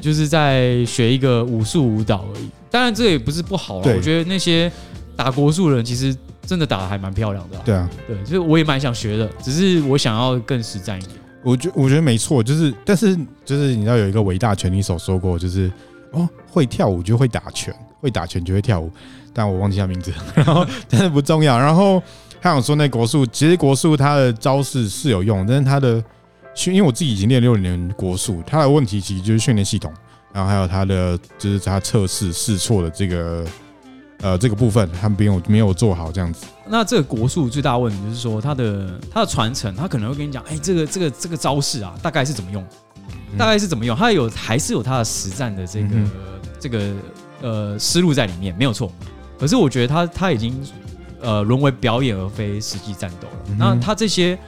[0.00, 2.48] 就是在学一个武术舞蹈而已。
[2.70, 3.96] 当然，这也不是不好了。
[3.96, 4.70] 我觉得那些
[5.14, 7.58] 打国术的人，其实真的打的还蛮漂亮的。
[7.64, 11.16] 对啊，对，就是我也蛮想学的，只是我想要更实战一点。
[11.42, 15.70] 我觉我觉得没错，就是但是就是你知道有一个伟大拳击手说过，就是
[16.16, 18.90] 哦，会跳舞就会打拳，会打拳就会跳舞，
[19.32, 21.58] 但我忘记他名字， 然后但是不重要。
[21.58, 22.02] 然后
[22.40, 26.02] 他想说那国术，其实国术它的招式是有用，但是它的
[26.54, 29.92] 训，因为我自己已经练六年国术，它的问题其实就是训练系统。
[30.32, 33.42] 然后还有他的，就是他测试试错的这个，
[34.20, 36.44] 呃，这个部分他们没有没有做好这样子。
[36.66, 42.62] 那这个国术最大的问题就是说，他的他的传承，他可能会跟你讲，哎，这个这个这个招式啊，大概是怎么用，
[43.38, 46.10] 大概是怎么用，他有还是有他的实战的这个、嗯、
[46.58, 46.92] 这个
[47.42, 48.92] 呃思路在里面，没有错。
[49.38, 50.54] 可是我觉得他他已经
[51.20, 53.44] 呃沦为表演而非实际战斗了。
[53.48, 54.38] 嗯、那他这些。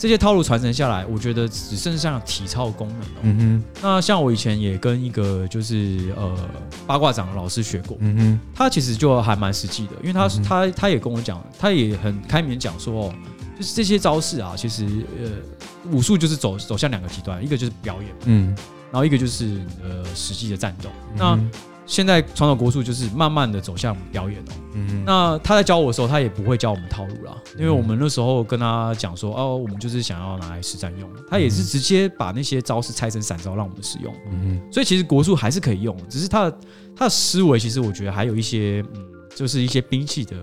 [0.00, 3.06] 这些套路传承下来，我觉得只剩下体操功能了。
[3.22, 3.64] 嗯哼。
[3.82, 6.48] 那像我以前也跟一个就是呃
[6.86, 7.96] 八卦掌的老师学过。
[7.98, 8.40] 嗯哼。
[8.54, 13.14] 他其实就还蛮实际的，因为他、嗯、他他也跟我讲，他也很开明讲说，哦，
[13.58, 14.86] 就是这些招式啊，其实
[15.20, 18.54] 呃武术就是走走向两个极端，一个就是表演，嗯，
[18.92, 20.88] 然后一个就是呃实际的战斗。
[21.16, 21.38] 那
[21.84, 24.52] 现在传统国术就是慢慢的走向表演哦。
[24.74, 31.10] 嗯，那他在教我的时候，他也不会教我们套路啦，因为我们那时候跟他讲说，哦，我们就是想要拿来实战用。
[31.30, 34.14] 他也是直接把那些招式拆成散招让我们使用。
[34.30, 36.58] 嗯，所以其实国术还是可以用，只是他的
[36.94, 40.36] 他的思维其实我觉得还有一些，嗯，就是一些兵器的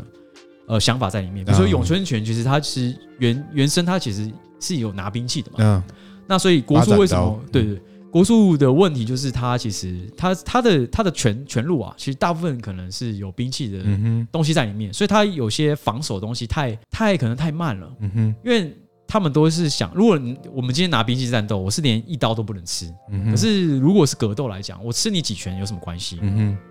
[0.68, 1.46] 呃想法在里面。
[1.46, 5.58] 比如说咏春拳，其实它其实原原生它其实是有拿兵器的嘛。
[5.60, 5.84] 嗯，
[6.28, 7.40] 那所以国术为什么？
[7.52, 7.82] 对对。
[8.12, 13.84] 国术的问题就是，它其实它它的它的拳拳路啊，其实大部分可能是有兵器的
[14.32, 17.92] 东西在里面，所以它有些防守东西太太可能太慢了。
[18.00, 18.74] 嗯哼，因为
[19.16, 20.20] 他们都是想，如果
[20.54, 22.94] 我们今天拿兵器战斗，我是连一刀都不能吃。
[23.10, 26.20] 嗯，可是如果是格斗来讲，我吃你几拳有什么关系？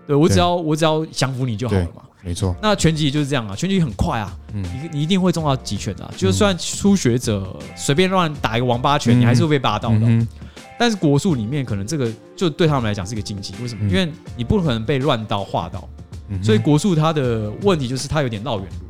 [0.05, 2.03] 对我只要我只要降服你就好了嘛。
[2.21, 2.55] 没错。
[2.61, 10.27] 那拳击就是这样啊，拳击很快啊，你你一定会中到几拳的，啊，就算初学者随便乱打一个王八拳，你还是会被霸到的。
[10.77, 13.89] 但是国术里面可能这个就对他们来讲是一个禁忌，为什么？
[13.89, 15.89] 因为你不可能被乱刀划到，
[16.43, 18.84] 所以国术它的问题就是它有点绕远路，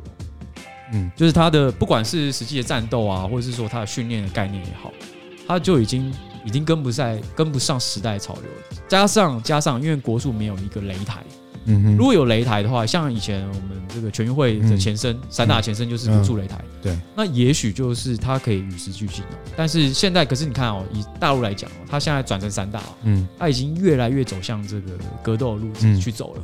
[0.92, 4.92] 嗯，就是他的不管是实际的战斗啊，或者是说他的训练的概念也好，
[5.46, 6.12] 他就已经
[6.44, 8.82] 已经跟不上跟不上时代潮流了。
[8.88, 11.22] 加上加上，因为国术没有一个擂台。
[11.68, 16.64] 嗯哼，如果有擂台的话，像以前我们这个全运会的前身，散打前身就是国术擂台。
[16.80, 19.24] 对，那也许就是它可以与时俱进。
[19.56, 24.92] 但是现在，可是你看哦，以大陆来讲哦，它现在转成散打，嗯，它已经越来越走向这个
[25.24, 26.42] 格斗的路子去走了。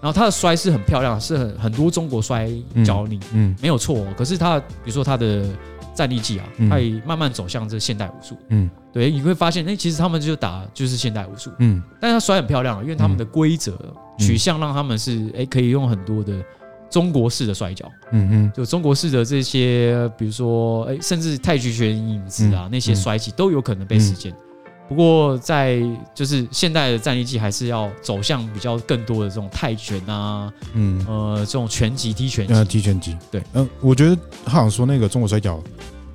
[0.00, 2.50] 然后他的摔是很漂亮，是很很多中国摔
[2.84, 4.06] 教你，嗯，没有错。
[4.16, 5.44] 可是他，比如说他的
[5.94, 13.76] 战力技啊，他也慢慢走向这现代武术，嗯，对，你会发现，哎，其实他们就打就是现代武术，嗯，但是他摔很漂亮，因为他们的规则。
[14.20, 16.44] 取向让他们是哎、欸，可以用很多的
[16.90, 24.34] 中国式的摔跤，嗯嗯，就中国式的这些，比如说哎、欸，甚至太极拳影子啊，那些摔技都有可能被实践。
[24.88, 25.80] 不过在
[26.14, 35.62] 就是现代的战力技还是要走向比较更多的这种泰拳啊，嗯呃，这种拳击踢拳击，踢拳击，对，嗯，我觉得他好像说那个中国摔跤，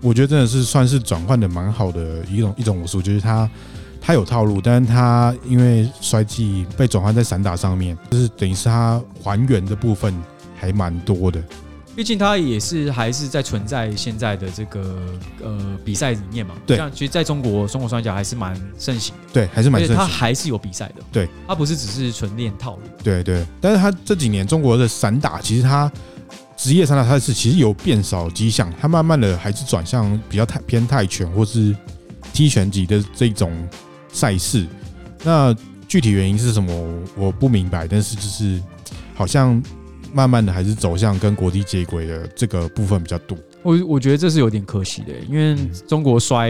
[0.01, 3.49] 我觉得真的是算是转换的蛮好的一种一种武术，就是他。
[4.05, 10.13] 他有套路，但是他因为摔技被转换在散打上面，就是等于是他还原的部分
[10.57, 11.41] 还蛮多的。
[11.95, 14.97] 毕竟他也是还是在存在现在的这个
[15.43, 16.56] 呃比赛里面嘛。
[16.65, 19.21] 对，像其实在中国，中国摔跤还是蛮盛行的。
[19.34, 19.97] 对，还是蛮盛行。
[19.97, 21.03] 他还是有比赛的。
[21.12, 22.82] 对，他不是只是纯练套路。
[23.03, 25.91] 对对，但是他这几年中国的散打，其实他
[26.58, 31.75] 职业散打他是其实有变少迹象，他慢慢的还是转向比较泰偏泰拳或是
[32.32, 33.51] 踢拳击的这种。
[34.15, 34.67] 赛事，
[35.23, 35.51] 那
[35.88, 37.03] 具体原因是什么？
[37.17, 37.88] 我不明白。
[37.88, 38.62] 但是就是
[39.15, 39.60] 好像
[40.13, 43.38] 慢慢的还是走向跟国际接轨的这个部分比较多。
[43.62, 46.49] 我我觉得这是有点可惜的，因为中国摔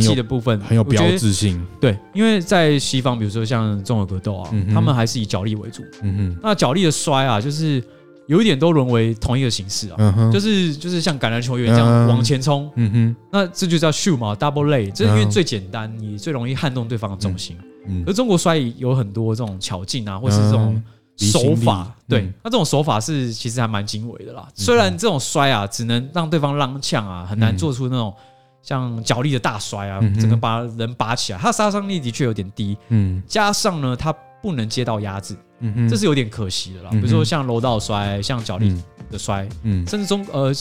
[0.00, 1.64] 技的部分很有标志性。
[1.80, 5.82] 对，因为在西方，比如说像综合格斗啊，他们还是以脚力为主。
[6.02, 7.82] 嗯哼，那脚力的摔啊，就是。
[8.28, 17.56] 有一点都沦为同一个形式啊，就是就是像橄榄球员这样往前冲，嗯哼，那这就叫 shoot 嘛，double lay，这是因为最简单，你最容易撼动对方的重心。
[17.86, 20.78] 嗯，而中国摔有很多这种巧劲啊，或是这种
[21.18, 24.48] 手法，对，那这种手法是其实还蛮精微的啦。
[24.54, 28.14] 虽然这种摔啊，只能让对方踉跄啊，很难做出那种
[28.62, 33.20] 像脚力的大摔啊，整个把人拔起来，他杀伤力的确有点低，嗯。
[33.26, 36.90] 加上呢，他不能接到压制，嗯嗯，这是有点可惜的啦。
[36.92, 38.72] 比如说像柔道摔，像脚力
[39.10, 39.84] 的摔，嗯。
[39.88, 40.52] 甚至中呃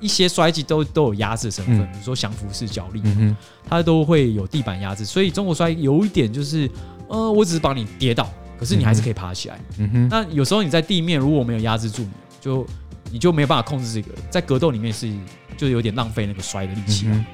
[0.00, 1.92] 一些摔技都都有压制成分，嗯。
[1.92, 3.36] 比如说降服式脚力，嗯哼。
[3.68, 6.70] 它都会有地板压制，所以中国摔有一点就是，
[7.08, 8.28] 呃，我只是把你跌倒，
[8.62, 9.60] 可是你还是可以爬起来。
[9.78, 12.64] 嗯哼，那有时候你在地面如果没有压制住你，就
[13.10, 15.12] 你就没有办法控制这个，在格斗里面是
[15.56, 17.24] 就有点浪费那个摔的力气啊，嗯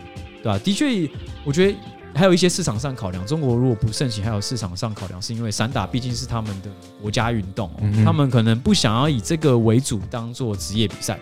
[0.42, 1.06] 对吧、的确，
[1.44, 1.76] 我觉得
[2.14, 6.70] 还有一些市场上考量，中国如果不盛行，还有市场上考量，是因为散打毕竟是他们的
[7.02, 11.18] 国家运动、哦嗯他们可能不想要以这个为主当做职业比赛，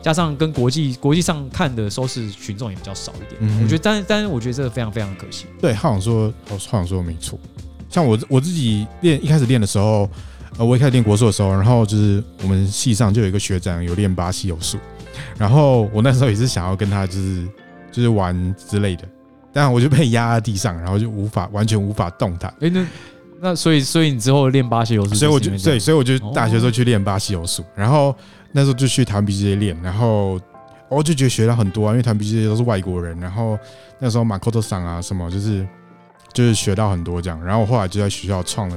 [0.00, 5.46] 加上跟国际国际上看的收视群众也比较少一点，嗯我觉得，但但是我觉得这个非常非常可惜。
[5.60, 7.38] 对，浩想说，浩想说的没错。
[7.94, 10.10] 像我我自己练一开始练的时候，
[10.58, 14.78] 呃，我一开始练国术的时候，然后就是我们系上就有一个学长有练巴西柔术，
[15.38, 17.46] 然后我那时候也是想要跟他就是
[17.92, 19.04] 就是玩之类的，
[19.52, 22.52] 但我就被压在地上，然后就无法完全无法动弹。
[22.60, 22.84] 哎、那
[23.40, 28.12] 那所以所以你之后练巴西柔术，所以我就对，所以我就大学时候哦去练巴西柔术，然后
[28.50, 30.40] 那时候就去台湾 BJJ 练，然后
[30.88, 33.56] 我就觉得学到很多啊，因为台湾 BJJ 都是外国人，然后
[34.00, 35.64] 那时候马科多桑啊什么，就是
[36.34, 38.76] 就是学到很多这样，然后我后来就在学校创了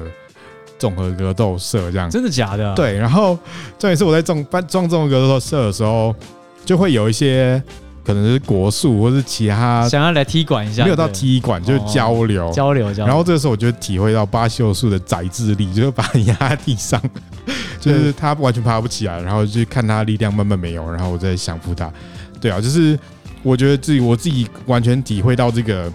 [0.79, 3.37] 综合格斗社这样，真的假的、啊？，对，然后
[3.79, 6.15] 重点是我在综办创综合格斗社的时候，
[6.63, 7.61] 就会有一些
[8.05, 12.49] 可能是国术或是其他想要来踢馆一下，没有到踢馆，就是交流。
[12.51, 17.01] 交流交流，然后这个时候我就体会到巴西柔术的宰制力，就是把你压在地上，
[17.81, 21.91] 就是他完全爬不起来，然后就看他力量慢慢没有，然后我再降服他。
[22.39, 22.97] 对啊，就是
[23.41, 25.91] 我觉得自己我自己完全体会到这个，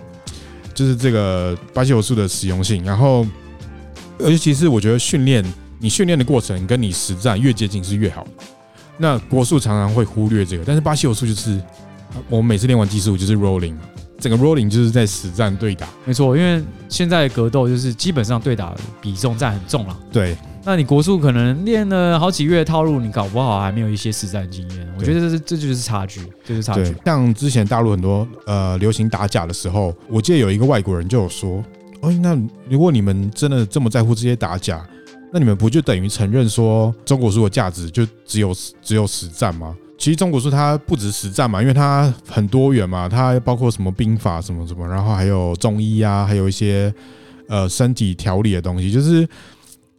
[0.74, 2.84] 就是这个巴西柔术的实用性。
[2.84, 3.26] 然后，
[4.18, 5.44] 尤其是我觉得训练
[5.78, 8.26] 你训练的过程跟你实战越接近是越好。
[8.98, 11.60] 那国术常常会忽略这个，但是巴西柔术就是
[12.28, 13.82] 我们每次练完技术就是 rolling 嘛。
[14.20, 19.98] 整个 rolling 就是在实战对打，没错，因为现在的格斗就是基本上对打比重占很重了。
[20.12, 24.88] 对，那你国术可能练了好几月的套路，你搞不好还没有一些实战经验。
[24.98, 26.94] 我觉得这是这就是差距，这就是差距。
[27.04, 31.62] 像之前大陆很多呃流行打假的时候，我记得有一个外国人就有说
[32.02, 34.86] ：“哎，那如果你们真的这么在乎这些打假，
[35.32, 46.92] 那你们不就等于承认说中国术的价值就只有只有实战吗？”其实中国术它不止实战嘛，因为它很多元嘛，它包括什么兵法什么什么，然后还有中医啊，还有一些
[47.46, 49.28] 呃身体调理的东西，就是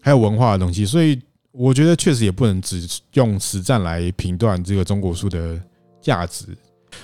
[0.06, 1.18] 还有文化的东西，所以
[1.54, 5.58] 我觉得确实也不能只用实战来评断这个中国术的
[6.02, 6.46] 价值。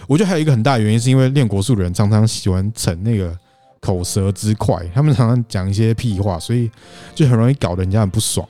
[0.06, 3.34] 我觉得还有一个很大的原因，是因为练国术的人常常喜欢逞那个
[3.80, 6.70] 口舌之快，他们常常讲一些屁话，所以
[7.16, 8.46] 就很容易搞得人家很不爽。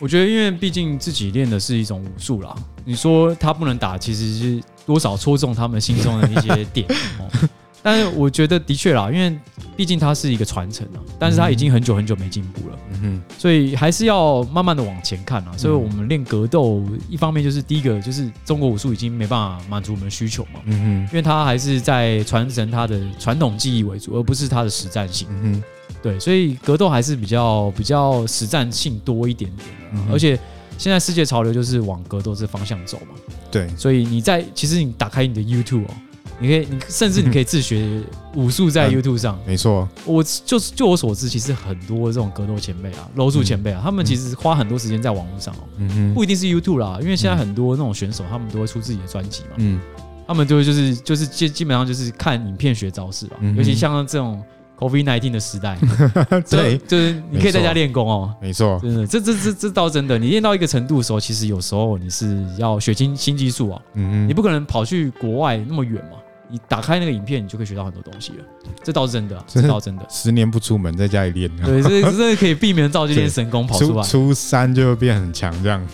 [0.00, 2.52] 我觉得，因为毕竟自己练的是一种武术啦，
[2.84, 6.84] 你说他不能打，其实是多少戳中他们心中的一些点。
[7.20, 7.30] 哦，
[7.84, 9.38] 但是我觉得的确啦，因为
[9.76, 15.52] 毕竟它是一个传承啊，但是它已经很久很久没进步了，嗯哼，所以还是要慢慢的往前看啊。
[15.54, 25.28] 所以我们练格斗，一方面就是第一个就是中国武术已经没办法满足我们的需求嘛，嗯哼，因为它还是在传承它的传统技艺为主，而不是它的实战性。
[25.30, 25.62] 嗯哼，
[26.02, 30.38] 对，所以格斗还是比较比较实战性多一点点而且
[30.78, 33.14] 现在世界潮流就是往格斗这方向走嘛，
[33.50, 35.90] 对，所以你在其实你打开你的 YouTube 哦，
[36.38, 38.00] 你可以你甚至你可以自学
[38.34, 39.38] 武术在 YouTube 上。
[39.46, 49.80] 没错，我就是就我所知，其实很多这种格斗前辈啊、柔术前辈啊，他们其实花很多时间在网络上哦，嗯哼，不一定是 YouTube 啦，因为现在很多那种选手他们都会出自己的专辑嘛，嗯。
[50.26, 54.42] 他们就会就是就是基基本上就是看影片学招式吧，嗯尤其像这种
[54.78, 55.78] COVID nineteen 的时代。
[56.50, 60.18] 对，就是你可以在家练功哦，没错，真的，这这这这倒真的。
[60.18, 66.18] 你练到一个程度的时候，其实有时候你是要学新新技术啊，嗯哼，你不可能跑去国外那么远嘛。
[66.46, 68.44] 你打开那个影片，你就可以学到很多东西了，
[68.84, 70.06] 这倒是真的啊，这倒真的。
[70.10, 75.84] 十年不出门，在家里练，对，这这这可以避免造就练神功跑出初来，初三就会变很强，这样，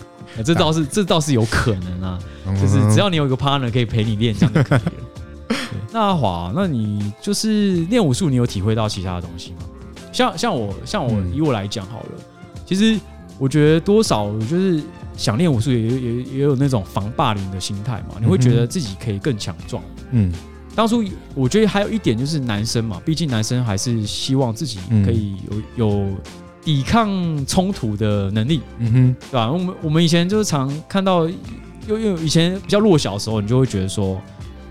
[0.43, 2.19] 这倒是这倒是有可能啊，
[2.59, 4.91] 就是只要你有一个 partner 可以陪你练，这样就可以了。
[5.51, 9.57] 对 那阿华，那你就是练武术，你有体会到其他的东西吗？
[10.11, 12.09] 像像我像我以我来讲好了，
[12.65, 12.99] 其实
[13.39, 14.81] 我觉得多少就是
[15.15, 18.15] 想练武术，也也也有那种防霸凌的心态嘛。
[18.19, 19.81] 你会觉得自己可以更强壮。
[20.11, 20.31] 嗯，
[20.75, 25.35] 当初我觉得还有一点就是男生嘛，毕竟男生还是希望自己可以
[25.77, 26.09] 有有
[26.63, 27.09] 抵抗
[27.45, 29.51] 冲突的能力，嗯哼，对吧？
[29.51, 31.35] 我们我们以前就是常看到，因
[31.87, 34.21] 为因为以前比较弱小的时候，你就会觉得说，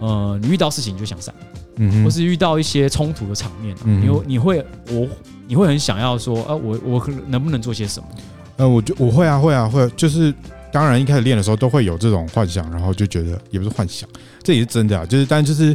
[0.00, 1.32] 呃，你遇到事情你就想闪。
[1.76, 5.08] 嗯，或是遇到一些冲突的场面、啊，嗯、你你会我
[5.46, 8.08] 你会很想要说，啊，我我能不能做些什么？
[8.56, 10.34] 呃，我就我会啊，会啊，会啊，就是
[10.70, 14.06] 当然一开始练的时候都会有这种幻想，然后就觉得也不是幻想，
[14.42, 15.74] 这也是真的啊，就是但就是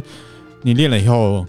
[0.62, 1.44] 你练了以后，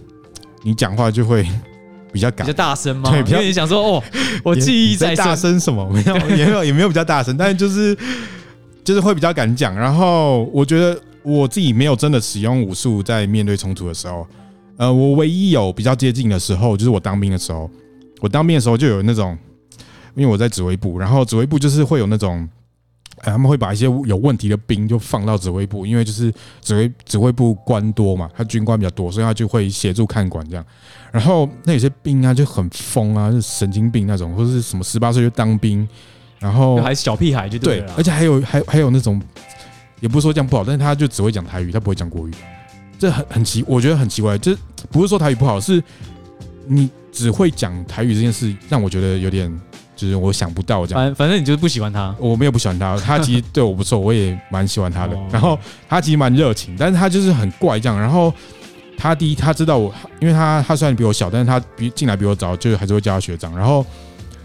[0.64, 1.48] 你讲话就会
[2.12, 3.12] 比较敢，比较大声吗？
[3.12, 4.04] 对，比较想说哦，
[4.44, 5.88] 我记忆在大声什么？
[5.92, 7.96] 没有，也没有，也没有比较大声，但是就是
[8.84, 9.76] 就是会比较敢讲。
[9.76, 14.26] 然后我觉得我自己没有真的使用武术在面对冲突的时候，
[14.78, 17.70] 呃，我唯一有比较接近的时候，就是我当兵的时候。
[18.20, 19.38] 我当兵的时候就有那种，
[20.16, 22.48] 因为我在指挥部，然后指挥部就是会有那种。
[23.22, 30.64] 哎，他们会把一些有问题的兵就放到指挥部，因为就是指挥指挥部官多嘛，他军官比较多，所以他就会协助看管这样。
[31.12, 35.88] 然后那有些兵啊就很疯啊，是神经病那种，或者是什么十八岁就当兵，
[36.38, 37.88] 然后还是小屁孩就对了。
[37.88, 39.20] 对，而且还有还还有那种，
[40.00, 42.32] 也不是说这样不好，但是他就只会讲台语，他不会讲国语，
[43.00, 44.38] 这很很奇，我觉得很奇怪。
[44.38, 44.56] 这
[44.92, 45.84] 不是说台语不好，是
[46.68, 49.52] 你只会讲台语这件事让我觉得有点。
[49.98, 55.18] 就是我想不到这样，反反正你就是不喜欢他，我没有不喜欢他，他其实对我不错，我也蛮喜欢他的。
[55.32, 55.58] 然后
[55.90, 58.00] 他其实蛮热情，但是他就是很怪这样。
[58.00, 58.32] 然后
[58.96, 63.58] 他第一他知道我，因为他他虽然比我小，但是他比进来比我早，就还是会叫他学长。
[63.58, 63.84] 然后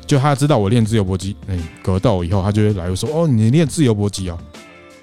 [0.07, 4.39] 就他知道我练自由搏击，哎，格斗以后，他就会来我说：“哦，你练自由搏击哦，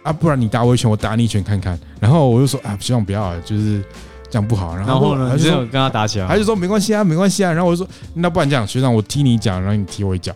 [0.03, 3.83] 啊，不然你打我一拳，我打你一拳看看。”然后我就说：“啊，希望不要，就是。”
[4.31, 7.51] 这样不好，然后呢，他就跟他打起来，他就说没关系啊，没关系啊。
[7.51, 10.31] 然后我就说，那不然这样，学长我踢你一脚，然后你踢我一脚。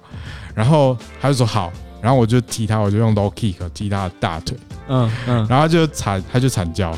[0.56, 1.71] 然后他就说好，
[2.02, 6.91] 然后我就踢他，我就用 low kick 踢他的大腿，嗯嗯，然后他就惨，他就惨叫，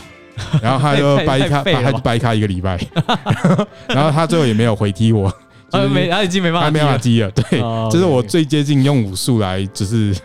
[0.62, 2.80] 然后他就 掰开，他就掰开一个礼拜，
[3.90, 5.30] 然后他最后也没有回踢我，
[5.70, 7.30] 就是没，他已经没办法，他没办法踢了。
[7.32, 7.60] 对，
[7.92, 10.16] 这是我最接近用武术来，就是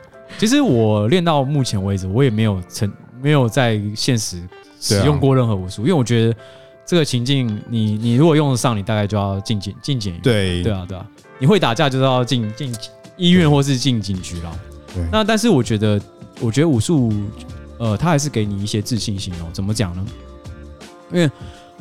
[0.40, 4.42] 其实我练到目前为止，我也没有成，没有在现实
[4.80, 6.34] 使用过任何武术，因为我觉得。
[6.86, 10.18] 这个情境你，你你如果用得上，你大概就要进警进检。
[10.24, 11.06] 对对啊对啊，
[11.38, 12.74] 你会打架就是要进进
[13.16, 14.60] 医院或是进警局了。
[14.92, 15.04] 对。
[15.12, 16.00] 那但是我觉得，
[16.40, 17.12] 我觉得武术，
[17.78, 19.46] 呃，它还是给你一些自信心哦。
[19.52, 20.04] 怎么讲呢？
[21.12, 21.30] 因为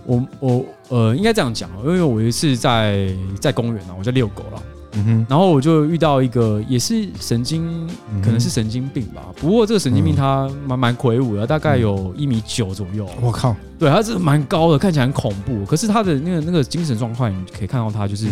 [0.05, 3.09] 我我呃，应该这样讲，因为我有一次在
[3.41, 4.63] 在公园啊，我在遛狗了。
[4.93, 7.87] 嗯哼，然后我就遇到一个也是神经，
[8.23, 9.21] 可能是神经病吧。
[9.35, 13.07] 不过这个神经病他蛮蛮魁梧的，大概有一米九左右。
[13.21, 15.63] 我靠，对，他是蛮高的，看起来很恐怖。
[15.65, 18.27] 可是他的那个那个精神状况，你可以看到他就是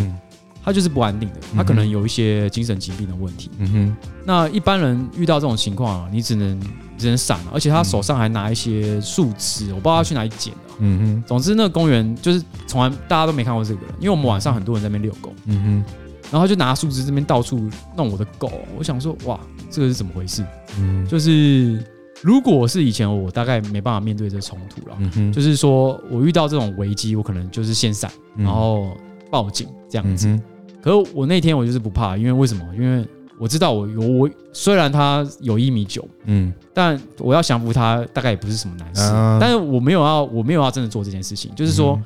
[0.64, 3.50] 他就是不安定的，他可能有一些精神疾病的问题。
[3.58, 6.60] 嗯哼，那一般人遇到这种情况啊，你只能
[6.98, 7.52] 只能闪了。
[7.54, 10.58] 而且他手上还拿一些树枝，我不知道他去哪里捡的。
[10.80, 15.32] 嗯哼，总之那个公园就是从来大家都没看过这个人，因为我们晚上很多人在那边遛狗。
[15.46, 16.07] 嗯哼。
[16.30, 20.44] 然后他就拿树枝这边到处弄我的狗，我想说哇，这个是怎么回事？
[20.78, 21.82] 嗯，就是
[22.20, 24.98] 如果是以前我大概没办法面对这个冲突了，
[25.32, 28.88] 就是说我遇到这种危机，我可能就是先闪，然后
[29.30, 30.38] 报警这样子。
[30.82, 32.64] 可是我那天我就是不怕，因为为什么？
[32.74, 33.06] 因为
[33.38, 39.10] 我知道我有我虽然他有一米九，嗯，但我要降服他大概也不是什么难事，
[39.40, 41.98] 但是我没有要我没有要真的做这件事情，就是说。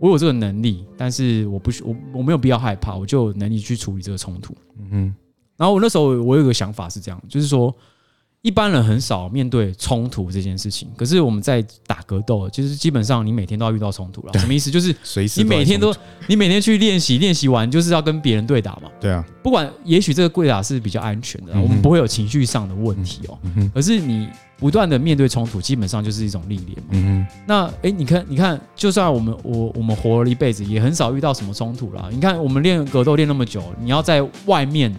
[0.00, 4.54] 我有这个能力，但是我不需我我没有必要害怕，我就有能力去处理这个冲突。
[4.78, 5.14] 嗯哼，
[5.56, 7.74] 然后我那时候我有一个想法是这样，就是说
[8.42, 14.32] 一般人很少面对冲突这件事情，可是我们在打格斗，就是基本上你每天都要遇到冲突了。
[14.38, 14.70] 什么意思？
[14.70, 14.94] 就是
[15.36, 15.92] 你每天都
[16.28, 18.90] 你每天去练习，练习完就是要跟别人对打嘛。
[19.00, 23.38] 对啊，不管也许这个跪打是比较安全的，我们不会有情绪上的问题哦。
[23.42, 24.28] 嗯哼，可是你。
[24.58, 26.88] 不断的面对冲突，基本上就是一种历练嘛。
[26.90, 27.26] 嗯哼。
[27.46, 32.08] 那哎、欸，你看，你看，就算我们我我们活了一辈子，也很少遇到什么冲突啦。
[32.10, 34.92] 你看，我们练格斗练那么久，你要在外面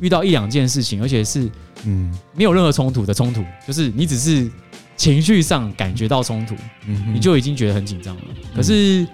[0.00, 1.50] 遇到一两件事情，而且是
[1.84, 4.50] 嗯没有任何冲突的冲突，就是你只是
[4.96, 6.54] 情绪上感觉到冲突，
[6.86, 8.22] 嗯，你就已经觉得很紧张了。
[8.56, 9.06] 可是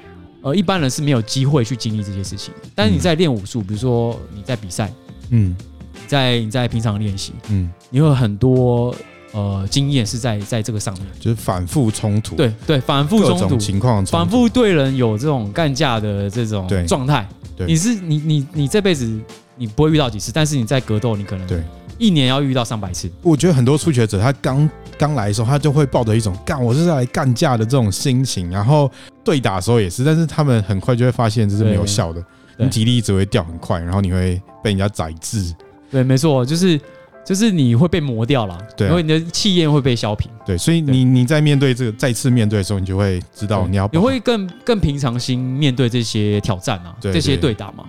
[0.43, 2.55] 呃，一般人是没有机会去经历这些事情。
[2.77, 4.93] 但是你在练武术，比如说你在比赛，
[5.31, 5.57] 嗯，
[6.07, 8.95] 在你在平常练习，嗯，你会有很多。
[9.33, 13.57] 呃，经验是在在这个上面，就是反复冲突，对对，反复冲突。
[13.57, 17.29] 情况，反复对人有这种干架的这种状态。
[17.57, 19.21] 对，你是你你你这辈子
[19.57, 21.63] 你不会遇到几次，但是你在格斗，你可能对。
[21.97, 23.11] 一年要遇到上百次。
[23.23, 28.91] 我觉得很多初学者他刚刚来的时候，他就会抱着一种干我是来干架的这种心情，然后
[29.23, 32.25] 对打的时候也是，但是他们很快就会发现这是没有效的，
[32.57, 35.55] 你体力只会掉很快，然后你会被人家宰制。
[35.91, 36.81] 对，没错，就是。
[37.25, 40.31] 就是你会被磨掉了，对，因为你的气焰会被削平。
[40.45, 47.85] 对，所以你你在面对这个再次面对的时候，你就会知道你要你会更更平常心面对这些挑战啊，这些对打嘛。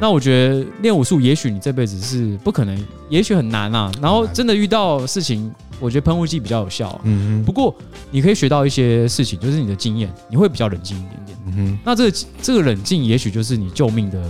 [0.00, 3.92] 那我觉得练武术，也许你这辈子是不可能，也许很难啊。
[4.00, 6.98] 然后真的遇到事情，我觉得喷雾剂比较有效。
[7.04, 7.44] 嗯嗯。
[7.44, 7.74] 不过
[8.10, 11.38] 你可以学到一些事情，就是你的经验，你会比较冷静一点点。
[11.46, 11.78] 嗯哼。
[11.84, 14.22] 那这个这个冷静，也许就是你救命的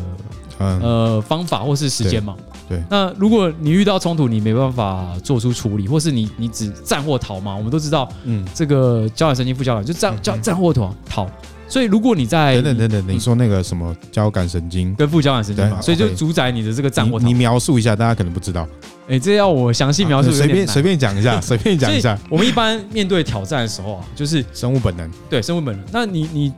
[0.59, 2.36] 呃方法或是时间嘛。
[2.73, 7.55] 对，那如果你遇到冲突，你没办法做出处理，或是你你只战或逃嘛？
[7.55, 11.31] 我们都知道，嗯，这个交感神经副交感就战交战或逃逃，
[11.68, 18.66] 所以如果你在等等等等，你说那个什么交感神经跟副交感神经嘛，对所以就主宰你的这个战或逃你描述一下，大家可能不知道。
[19.09, 22.18] 哎，这要我详细描述随便随便讲一下，随便讲一下。
[22.31, 25.85] 我们一般面对挑战的时候啊，就是生物本能，对生物本能。
[25.93, 26.53] 那你你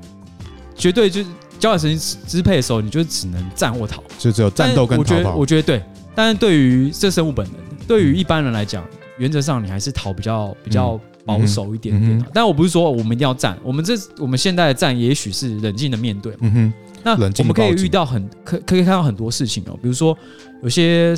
[0.77, 5.15] 绝对就是交感神经支配的时候，你就只能战或逃，就只有战斗跟逃跑。
[5.15, 5.83] 我觉得我觉得对，
[6.15, 7.57] 但是对于这生物本能，
[7.87, 8.87] 对于一般人来讲，
[9.19, 12.27] 原则上你还是逃比较比较保守一点点、啊。
[12.33, 16.37] 但我不是说我们一定要战，我们这我们现在的战也许是冷静的面对。
[16.41, 20.17] 嗯哼，那我们可以遇到很可可以看到很多事情哦，比如说
[20.63, 21.15] 有些。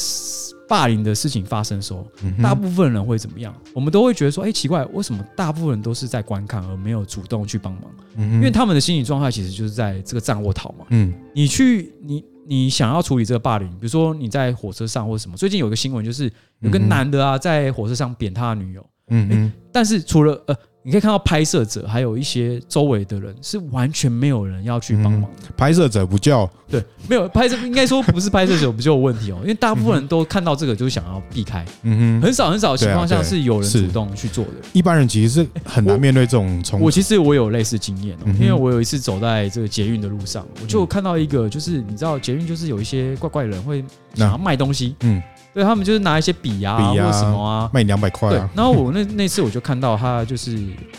[0.68, 2.04] 霸凌的事情发生的时候，
[2.42, 3.54] 大部分人会怎么样？
[3.72, 7.82] 我们都会觉得说，哎，奇怪，为什么大部分人都是在观看而没有主动去帮忙？
[8.16, 10.84] 因为他们的心理状态其实就是在这个战或逃嘛。
[10.88, 18.86] 嗯，你去，你你想要处理这个霸凌，比如说你在火车上或者什么，最近有个新闻就是有个男的啊，在火车上扁他的女友。
[19.08, 20.56] 嗯嗯，但是除了呃。
[20.86, 25.28] 你可以看到拍摄者还有一些周围的人是完全没有人要去帮忙。
[25.56, 31.64] 拍摄者不叫对，没有拍摄，应该说不是拍摄者不就有问题哦，因为大部分人都看到这个就想要避开。
[31.82, 34.52] 嗯哼，很少很少的情况下是有人主动去做的。
[34.72, 36.84] 一般人其实是很难面对这种冲突。
[36.84, 43.84] 我其实我有类似经验哦，因为我有一次走在这个捷运的路上，我就看到一个，就是你知道捷运就是有一些怪怪的人会
[44.14, 44.94] 想要卖东西。
[45.00, 45.20] 嗯。
[45.56, 48.28] 对，他们就是拿一些笔啊，笔啊或什么啊，卖两百块。
[48.28, 50.50] 对，然后我那 那次我就看到他就是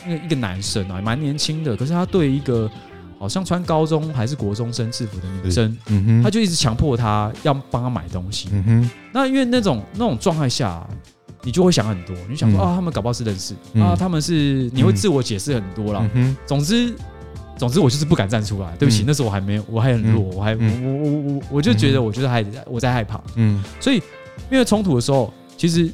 [0.03, 2.67] 那一个男生啊，蛮年轻的，可是他对一个
[3.19, 8.49] 好像穿高中还是国中生制服的女生，嗯哼，他就一直强迫他要帮他买东西。
[8.51, 10.83] 嗯哼，那因为那种那种状态下，
[11.43, 16.01] 你就会想很多，你想说啊，他们搞不好是认识啊，他们是你会自我解释很多啦。
[16.15, 16.95] 嗯哼，总之
[17.57, 24.01] 总之我就是不敢站出来，对不起，那时候我还没有，我还很弱，我还我我我我我就觉得我就是还我在害怕，嗯，所以。
[24.49, 25.91] 因为冲突的时候，其实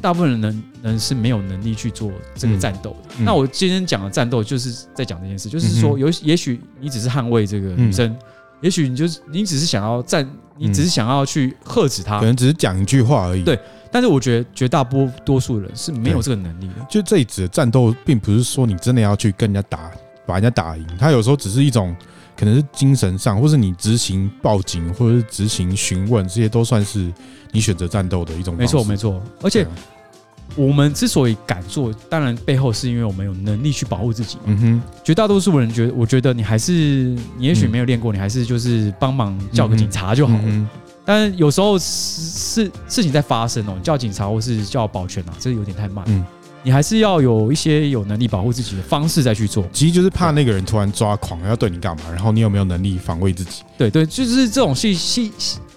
[0.00, 3.14] 大部分人能人是没有能力去做这个战斗的。
[3.18, 8.18] 嗯嗯、那我今天讲的战斗，就是在讲这件事，就是说有也许你只是捍卫这个女生，嗯、
[8.62, 13.42] 也许你就是你只是想要战，你只是想要去喝止她，可能只是讲一句话而已。
[13.42, 13.58] 对，
[13.92, 16.86] 但是我觉得绝大多多数人是没有这个能力的。
[16.88, 19.90] 就这一次的战斗，并不是说你真的要去跟人家打，
[20.24, 21.94] 把人家打赢，他有时候只是一种。
[22.40, 27.12] 可能是精神上，或是你执行报警，或者是执行询问，这些都算是
[27.52, 28.56] 你选择战斗的一种。
[28.56, 29.22] 没错，没错。
[29.42, 29.66] 而且
[30.56, 34.38] 我们之所以敢做，当然背后是因为我们有能力去保护自己。
[34.46, 40.68] 嗯哼，绝大多数人觉得，我觉得你还是，你也许没有练过，你还是就是帮忙叫个警察就好了。
[41.04, 46.02] 但有时候事事情在发生哦，你叫警察或是叫保全啊，这个有点太慢。
[46.08, 46.24] 嗯。
[46.62, 53.62] 你还是要有一些有能力保护自己的方式再去做，其实就是怕那个人突然抓狂要对你干嘛，然后你有没有能力防卫自己？
[53.78, 55.32] 对对，就是这种信信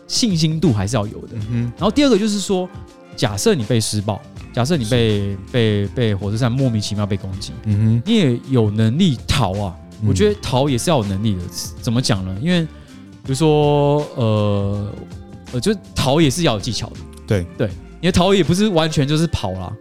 [0.07, 1.37] 信心度还是要有的。
[1.49, 2.69] 嗯，然后第二个就是说，
[3.15, 4.21] 假设你被施暴，
[4.51, 9.75] 假设你被被被火车站莫名其妙被攻击，嗯哼，你也有能力逃啊。
[10.05, 11.41] 我觉得逃也是要有能力的。
[11.81, 12.37] 怎么讲呢？
[12.41, 12.63] 因为
[13.23, 14.93] 比如说呃
[15.53, 16.95] 呃，就逃也是要有技巧的。
[17.25, 17.69] 对对，
[18.01, 19.71] 你的逃也不是完全就是跑啦。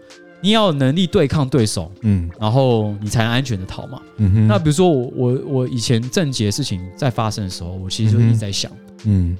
[0.42, 4.02] 你要有能力对抗对手，嗯，然后你才能安全的逃嘛。
[4.16, 4.46] 嗯哼。
[4.48, 8.70] 那比如说我我我以前正杰的事情在发生的时候，我其实就一直在想，
[9.04, 9.36] 嗯，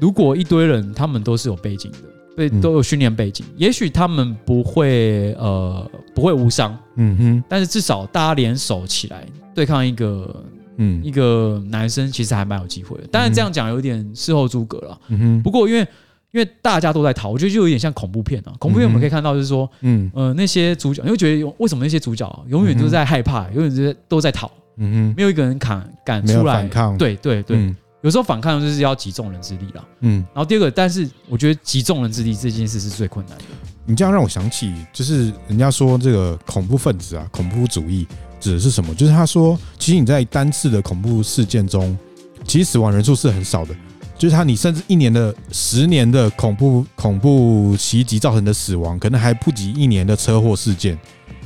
[0.00, 1.98] 如果一堆人他们都是有背景的，
[2.34, 10.44] 被都有训练背景，也许他们不会呃不会无伤，嗯哼，但是至少大家联手起来对抗一个
[10.78, 13.06] 嗯一个男生，其实还蛮有机会的。
[13.08, 15.42] 当然这样讲有点事后诸葛了，嗯哼。
[15.42, 15.86] 不过因为。
[16.32, 18.52] 因为大家都在逃，我觉得就有点像恐怖片啊。
[18.58, 26.96] 恐怖片我们可以看到，就是说，嗯，呃，那些主角，你会觉得为什么那些主角永远都在害怕，永远都在都在逃，嗯哼，没有一个人敢敢出来反抗。
[26.96, 29.84] 对对对，有时候反抗就是要集众人之力了。
[30.00, 33.44] 嗯，然后第二个，但是我觉得集众人之力这件事是最困难的。
[33.84, 38.06] 你这样让我想起，就是人家说这个恐怖分子啊，恐怖主义
[38.38, 38.94] 指的是什么？
[38.94, 41.98] 就是他说，其实你在单次的恐怖事件中，
[42.44, 43.74] 其实死亡人数是很少的。
[44.20, 50.98] 就是他，你甚至一年的、十年的恐怖恐怖袭击造成的死亡，可能还不及一年的车祸事件。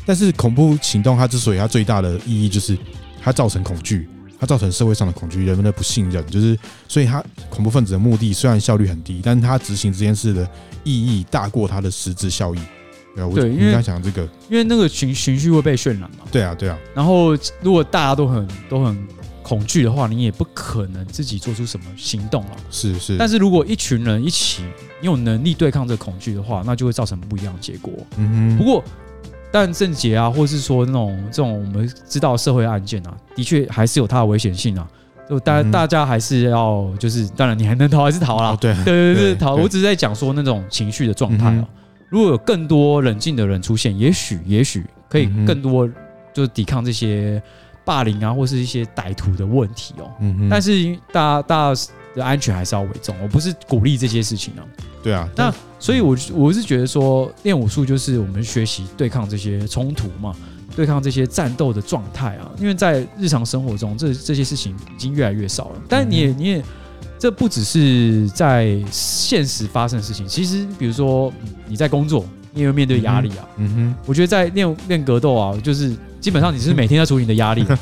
[0.05, 2.77] 但是恐怖行动，它之所以它最大的意义，就是
[3.23, 4.09] 它造成恐惧，
[4.41, 6.27] 它造成社会上的恐惧，人们的不信任。
[6.27, 6.59] 就是
[6.89, 10.45] 所以，他恐怖分子的目的虽然效率很低，但是他执行这件事的
[10.83, 12.59] 意义大过他的实质效益。
[13.15, 16.27] 对啊，我对，因为讲这个，因为那个情情绪会被渲染嘛。
[16.33, 16.77] 对啊，对啊。
[16.93, 19.07] 然后，如果大家都很都很。
[19.45, 22.57] 恐惧的话，你也不可能自己做出什么行动了。
[22.71, 24.63] 是是，但是如果一群人一起，
[25.03, 27.93] 你有能力对抗这个恐惧的话，那就会造成不一样的结果。
[28.17, 28.59] 嗯哼。
[28.59, 28.83] 不过，
[29.53, 34.89] 但正杰啊，或是说那种这种我们知道社会案件啊，的确还是有它的危险性啊。
[35.29, 38.57] 就大大家还是要，就是当然你还能逃还是逃啦。
[38.59, 39.57] 对对对对，逃。
[39.57, 41.67] 我只是在讲说那种情绪的状态哦。
[42.09, 45.87] 如果有更多冷静的人出现，也许也许可以更多
[46.33, 47.43] 就是抵抗这些。
[47.85, 50.11] 霸凌啊，或是一些歹徒的问题哦。
[50.21, 50.49] 嗯嗯。
[50.49, 51.83] 但是大家大家
[52.15, 54.63] 的安全还是要为重，我不是鼓励这些事情啊。
[55.03, 55.29] 对啊。
[55.37, 60.35] 那所以我，我我是觉得说，练武术就是我们学习对抗这些冲突嘛，
[60.75, 62.51] 对抗这些战斗的状态啊。
[62.59, 65.83] 因为在日常生活中，这这些事情已经越来越少了。
[65.89, 66.65] 但是你也你也，
[67.19, 70.27] 这不只是在现实发生的事情。
[70.27, 71.33] 其实，比如说
[71.67, 72.25] 你在工作，
[72.55, 73.47] 你也会面对压力啊。
[73.59, 73.95] 嗯哼。
[74.07, 77.65] 我觉得在练练格斗啊，就是基本上你是每天在处理你的压力。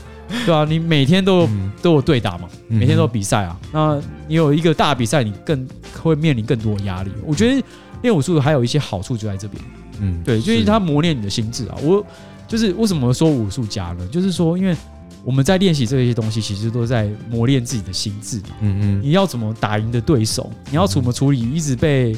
[0.47, 1.47] 对啊，你每天都
[1.83, 3.61] 都有对打嘛，每天都有比赛啊。
[3.71, 5.69] 那你有一个大比赛，你更
[6.01, 7.11] 会面临更多的压力。
[7.23, 7.63] 我觉得
[8.01, 9.63] 练武术还有一些好处就在这边，
[10.01, 11.77] 嗯，对，就是它磨练你的心智啊。
[11.83, 12.03] 我
[12.49, 14.09] 就是为什么说武术家呢？
[14.11, 14.75] 就是说，因为
[15.23, 18.39] 我们在练习这些东西，其实都在磨练自己的心智。
[18.61, 20.51] 嗯嗯，你要怎么打赢的对手？
[20.71, 22.17] 你要怎么处理一直被。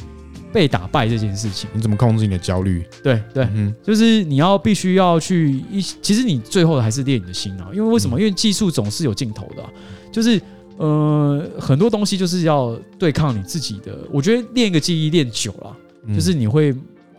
[0.55, 2.87] 被打败这件事情，你怎么控制你的焦虑？
[3.03, 7.69] 对对，嗯，就是你要必须要去一，其实你最后还是练你的心啊。
[7.75, 8.17] 因为为什么？
[8.17, 9.65] 因为技术总是有尽头的，
[10.13, 10.41] 就是
[10.77, 13.99] 呃，很多东西就是要对抗你自己的。
[14.13, 15.77] 我觉得练一个技艺练久了，
[16.15, 16.73] 就是你会，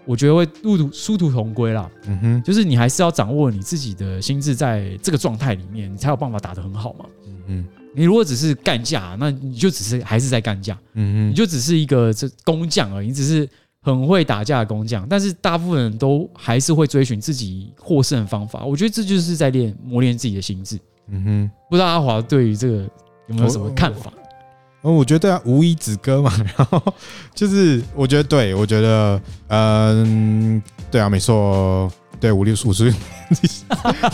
[0.05, 1.91] 我觉得会路途殊途同归啦。
[2.07, 7.05] 嗯哼，就是你还是要掌握你自己的心智，在这个状态里面，你才有办法打得很好嘛。
[7.27, 7.65] 嗯嗯。
[7.95, 13.47] 你如果只是干架，那你就只是还是在干架，嗯嗯，你就只是一个这工匠而已，你只是
[13.81, 15.07] 很会打架的工匠。
[15.09, 18.65] 但是大部分人都还是会追寻自己获胜的方法。
[18.65, 20.77] 我觉得这就是在练磨练自己的心智。
[21.07, 22.77] 嗯哼，不知道阿华对于这个
[23.27, 24.11] 有没有什么看法？
[24.81, 26.31] 哦，我觉得啊，无以止歌嘛。
[26.57, 26.93] 然后
[27.33, 31.91] 就是我觉得对，我觉得嗯，对啊，没错。
[32.19, 32.93] 对，五六十五岁，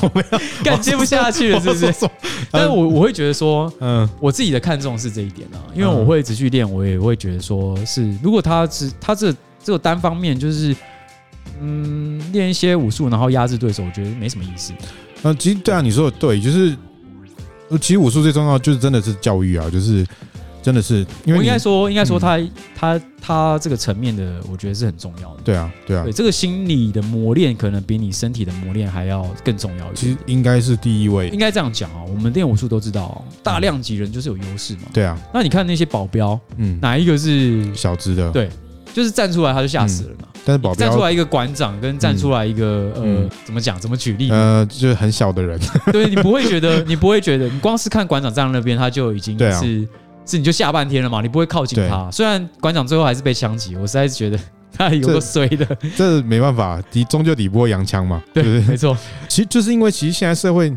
[0.02, 2.10] 我没有，干接不下去了，是不是？
[2.52, 9.34] 但是我我会觉得说，嗯，我自己的看重是这一点啊，因为我会持续练，我也会觉得说是，如果他只他这
[9.64, 10.76] 这个单方面就是，
[11.60, 14.74] 嗯，练一些武术，然后压制对手，我觉得没什么意思。
[15.24, 16.76] 嗯，其实对啊，你说的对，就是，
[17.80, 20.06] 其实武术最重要就是真的是教育啊，就是。
[20.62, 22.38] 真的是，因为我应该说，应该说他，
[22.76, 25.42] 他他他这个层面的，我觉得是很重要的。
[25.44, 29.96] 对啊，对啊，对这个心理的磨练，可能比你身体的磨练还要更重要一点。
[29.96, 32.04] 其实应该是第一位，应该这样讲啊。
[32.08, 34.82] 我们练武术都知道，大量级人就是有优势嘛。
[34.94, 35.18] 对啊。
[35.34, 38.30] 那你看那些保镖，嗯，哪一个是小资的？
[38.32, 38.50] 对，
[38.94, 40.28] 就是站出来他就吓死了嘛。
[40.44, 43.80] 但是保镖站出来一个馆长，跟站出来一个呃，怎么讲？
[43.80, 44.30] 怎么举例？
[44.32, 45.60] 呃，就是很小的人。
[45.92, 49.88] 对，你不会觉得，你不会觉得，你光是看馆长站在那边，他就已经是。
[50.26, 51.22] 是你就吓半天了嘛？
[51.22, 52.10] 你不会靠近他。
[52.12, 54.40] 虽然馆长最后还是被枪击，我实在是觉得
[54.78, 55.66] 他有个衰的。
[55.98, 58.22] 这没办法，抵终究抵不过洋枪嘛。
[58.34, 58.98] 对，没错。
[59.28, 60.72] 其实就是因为其实现在社会，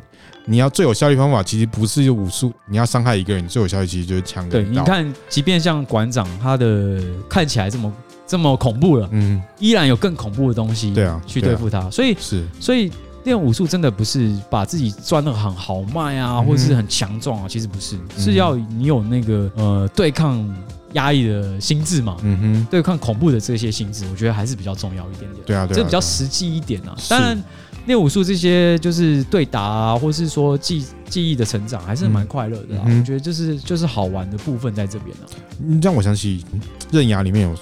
[0.46, 4.48] 你要最有效率方法，其实不是武术，你要伤害一个人最有效率，其实就是枪。
[4.48, 7.92] 对，你看，即便像馆长，他的看起来这么
[8.26, 11.88] 这么恐怖了，嗯，依然有更恐怖的东西，对啊，去对付他。
[11.90, 12.90] 所以是，所以。
[13.24, 20.46] 练武术真的不是把自己钻的很豪迈啊，或者是很强壮啊，其实不是，是要你有那个呃对抗
[20.92, 25.44] 压抑的心智嘛，嗯哼，对抗恐怖的这些心智，我觉得还是比较重要一点点。
[25.46, 26.94] 对啊对，这比较实际一点啊。
[27.08, 27.42] 当然，
[27.86, 32.84] 练武术这些就是对打啊，或是说记记忆的成长，还是蛮快乐的啊。
[32.84, 35.24] 我觉得就是就是好玩的部分在这边啊。
[35.58, 36.44] 你让我想起
[36.92, 37.56] 《刃牙》里面有。《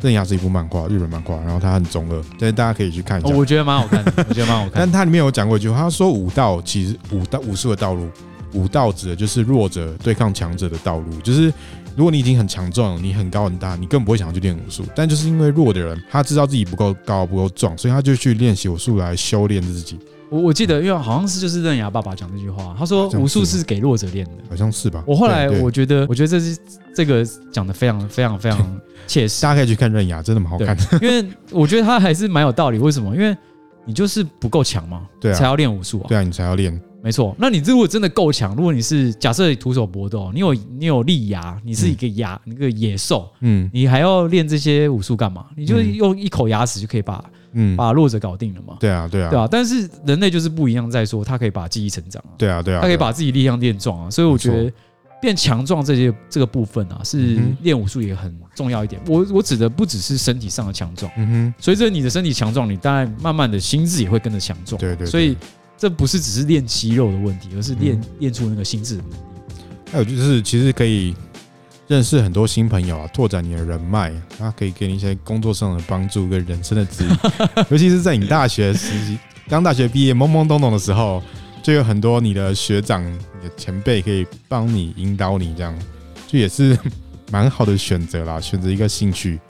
[0.00, 3.34] 刃牙》是一部漫画，日本漫画，然后它很中二，但是大家可以去看一下。
[3.34, 4.72] 我觉得蛮好看的，我觉得蛮好看。
[4.76, 8.08] 但它里面有讲过一句话，他说武道其实武道武术的道路，
[8.52, 11.20] 武道指的就是弱者对抗强者的道路。
[11.22, 11.52] 就是
[11.96, 14.84] 如果你已经很强壮，你很高很大，你根本不会想要去练武术。
[14.94, 19.98] 但就是因为弱的人，他知道自己不够高不够壮，所以他就去练习武术来修炼自己。
[20.30, 25.02] 我我记得，因为好像是就是刃牙爸爸讲这句话，他说武术是给弱者练的，好像是吧？
[25.06, 26.56] 我后来我觉得，我觉得这是
[26.94, 30.84] 这个讲的非常非常非常切实，大家可以去看刃牙，真的蛮好看的。
[31.00, 32.78] 因为我觉得他还是蛮有道理。
[32.78, 33.14] 为什么？
[33.16, 33.36] 因为
[33.86, 36.78] 你就是不够强嘛，对啊，才要练武术啊，对啊，你才要练。
[37.00, 45.46] 没错，那你如果真的够强，如果你是假设徒手搏斗，你有你有利牙，你是一个牙，一个野兽，嗯，你还要练这些武术干嘛？
[45.56, 47.24] 你就用一口牙齿就可以把。
[47.60, 48.76] 嗯，把弱者搞定了嘛？
[48.78, 49.48] 对啊，对啊，对啊。
[49.50, 52.30] 但是人类就是不一样，在说他可以把记忆成长啊。
[52.38, 54.08] 对啊，对啊，他可以把自己力量练壮啊。
[54.08, 54.72] 所以我觉得
[55.20, 59.02] 变强壮这些这个部分啊，是练武术也很重要一点。
[59.08, 61.54] 我我指的不只是身体上的强壮，嗯哼。
[61.58, 64.80] 随着你的身体强壮，你当然慢慢的心智也会跟着强壮。
[64.80, 65.04] 对对。
[65.04, 65.36] 所以
[65.76, 69.16] 这不是只是练肌肉的问题，而是练练出那个心智的能力。
[69.90, 71.14] 还有就是，其实可以。
[71.88, 77.16] 认识很多新朋友啊，拓展你的人脉，他可以给你一些工作上的帮助跟人生的指引。
[77.70, 79.18] 尤其是在你大学时期，
[79.48, 81.22] 刚大学毕业懵懵懂懂的时候，
[81.62, 85.74] 就有很多你的学长、你的前辈可以帮你引导你，这样
[86.26, 86.78] 就也是
[87.32, 88.38] 蛮好的选择啦。
[88.38, 89.40] 选择一个兴趣，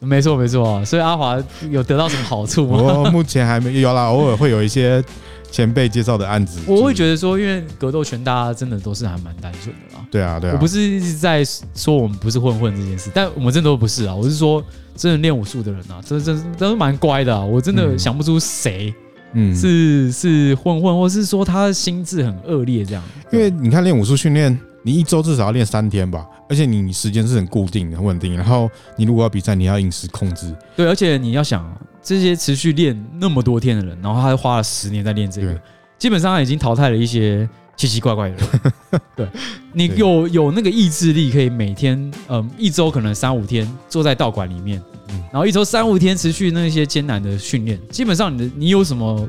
[0.00, 0.82] 没错没错。
[0.86, 1.36] 所以阿华
[1.70, 2.78] 有得到什么好处吗？
[3.04, 5.04] 我目前还没有啦，偶尔会有一些
[5.52, 10.04] 前辈介绍的案子，我会觉得说，因为格斗拳大家真的都是还蛮单纯的啦。
[10.10, 11.44] 对啊，对啊，我不是一直在
[11.74, 14.14] 说我们不是混混这件事，但我们真的都不是啊。
[14.14, 14.64] 我是说，
[14.96, 17.44] 真的练武术的人啊，真真都是蛮乖的啊。
[17.44, 18.94] 我真的想不出谁，
[19.34, 23.02] 嗯，是是混混，或是说他心智很恶劣这样。
[23.30, 26.26] 因为你看练武术训练，你一周至少要练三天吧。
[26.48, 30.54] 而且你时间是很固定的、很稳定，然后你如果要比赛，你要饮食控制。
[30.76, 35.58] 对，而且你要想这些持续练那么多天的人，然后他花了十年在练这个，
[35.98, 39.00] 基本上他已经淘汰了一些奇奇怪怪的人。
[39.16, 39.28] 对，
[39.72, 44.82] 你有有那个意志力，可以每天，嗯，一周可能三五天坐在道馆里面，
[45.32, 49.26] 然后一周三五天持续那些艰难的训练，基本上你的你有什么，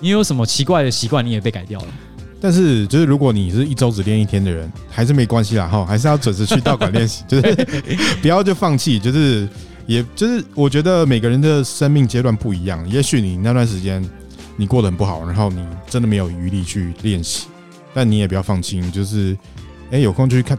[0.00, 1.88] 你有什么奇怪的习惯，你也被改掉了。
[2.40, 7.54] 但是，就是如果你是一周只练一天的人，还是没关系啦哈，还是要准时去道馆练习， 就是
[8.20, 9.48] 不要就放弃，就是
[9.86, 14.04] 也就是我觉得每个人的生命阶段不一样，也许你那段时间
[14.56, 17.46] 你过得很不好，然后你真的没有余力去练习，
[17.94, 19.36] 但你也不要放弃，就是
[19.90, 20.58] 哎、有空就去看。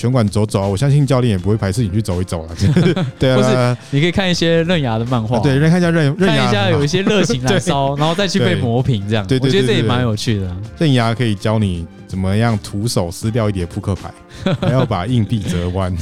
[0.00, 2.54] 拳馆走走啊，我相信教练也不会排斥你去走一走了。
[3.18, 9.26] 对啊，不是，你可以看一些刃牙的漫画，对，看一下刃牙，看一下有一些热情 燃烧，然后再去被磨平，这样。
[9.26, 10.56] 对，我觉得这也蛮有趣的。
[10.78, 14.10] 刃牙可以教你怎么样徒手撕掉一叠扑克牌，
[14.62, 15.94] 还要把硬币折弯。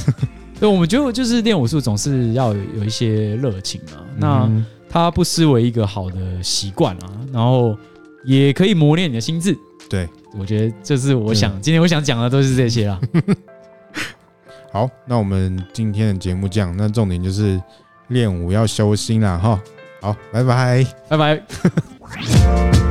[0.61, 4.49] 对，我们觉得就是练武术总是要有一些热情啊，那
[4.89, 7.77] 它不失为一个好的习惯啊，然后
[8.23, 9.57] 也可以磨练你的心智。
[9.89, 10.07] 对，
[10.39, 12.97] 我觉得这是我想今天我想讲的都是这些啦。
[14.71, 17.61] 好，那我们今天的节目这样，那重点就是
[18.09, 19.59] 练武要修心啦，哈。
[20.01, 22.88] 好，拜拜，拜拜。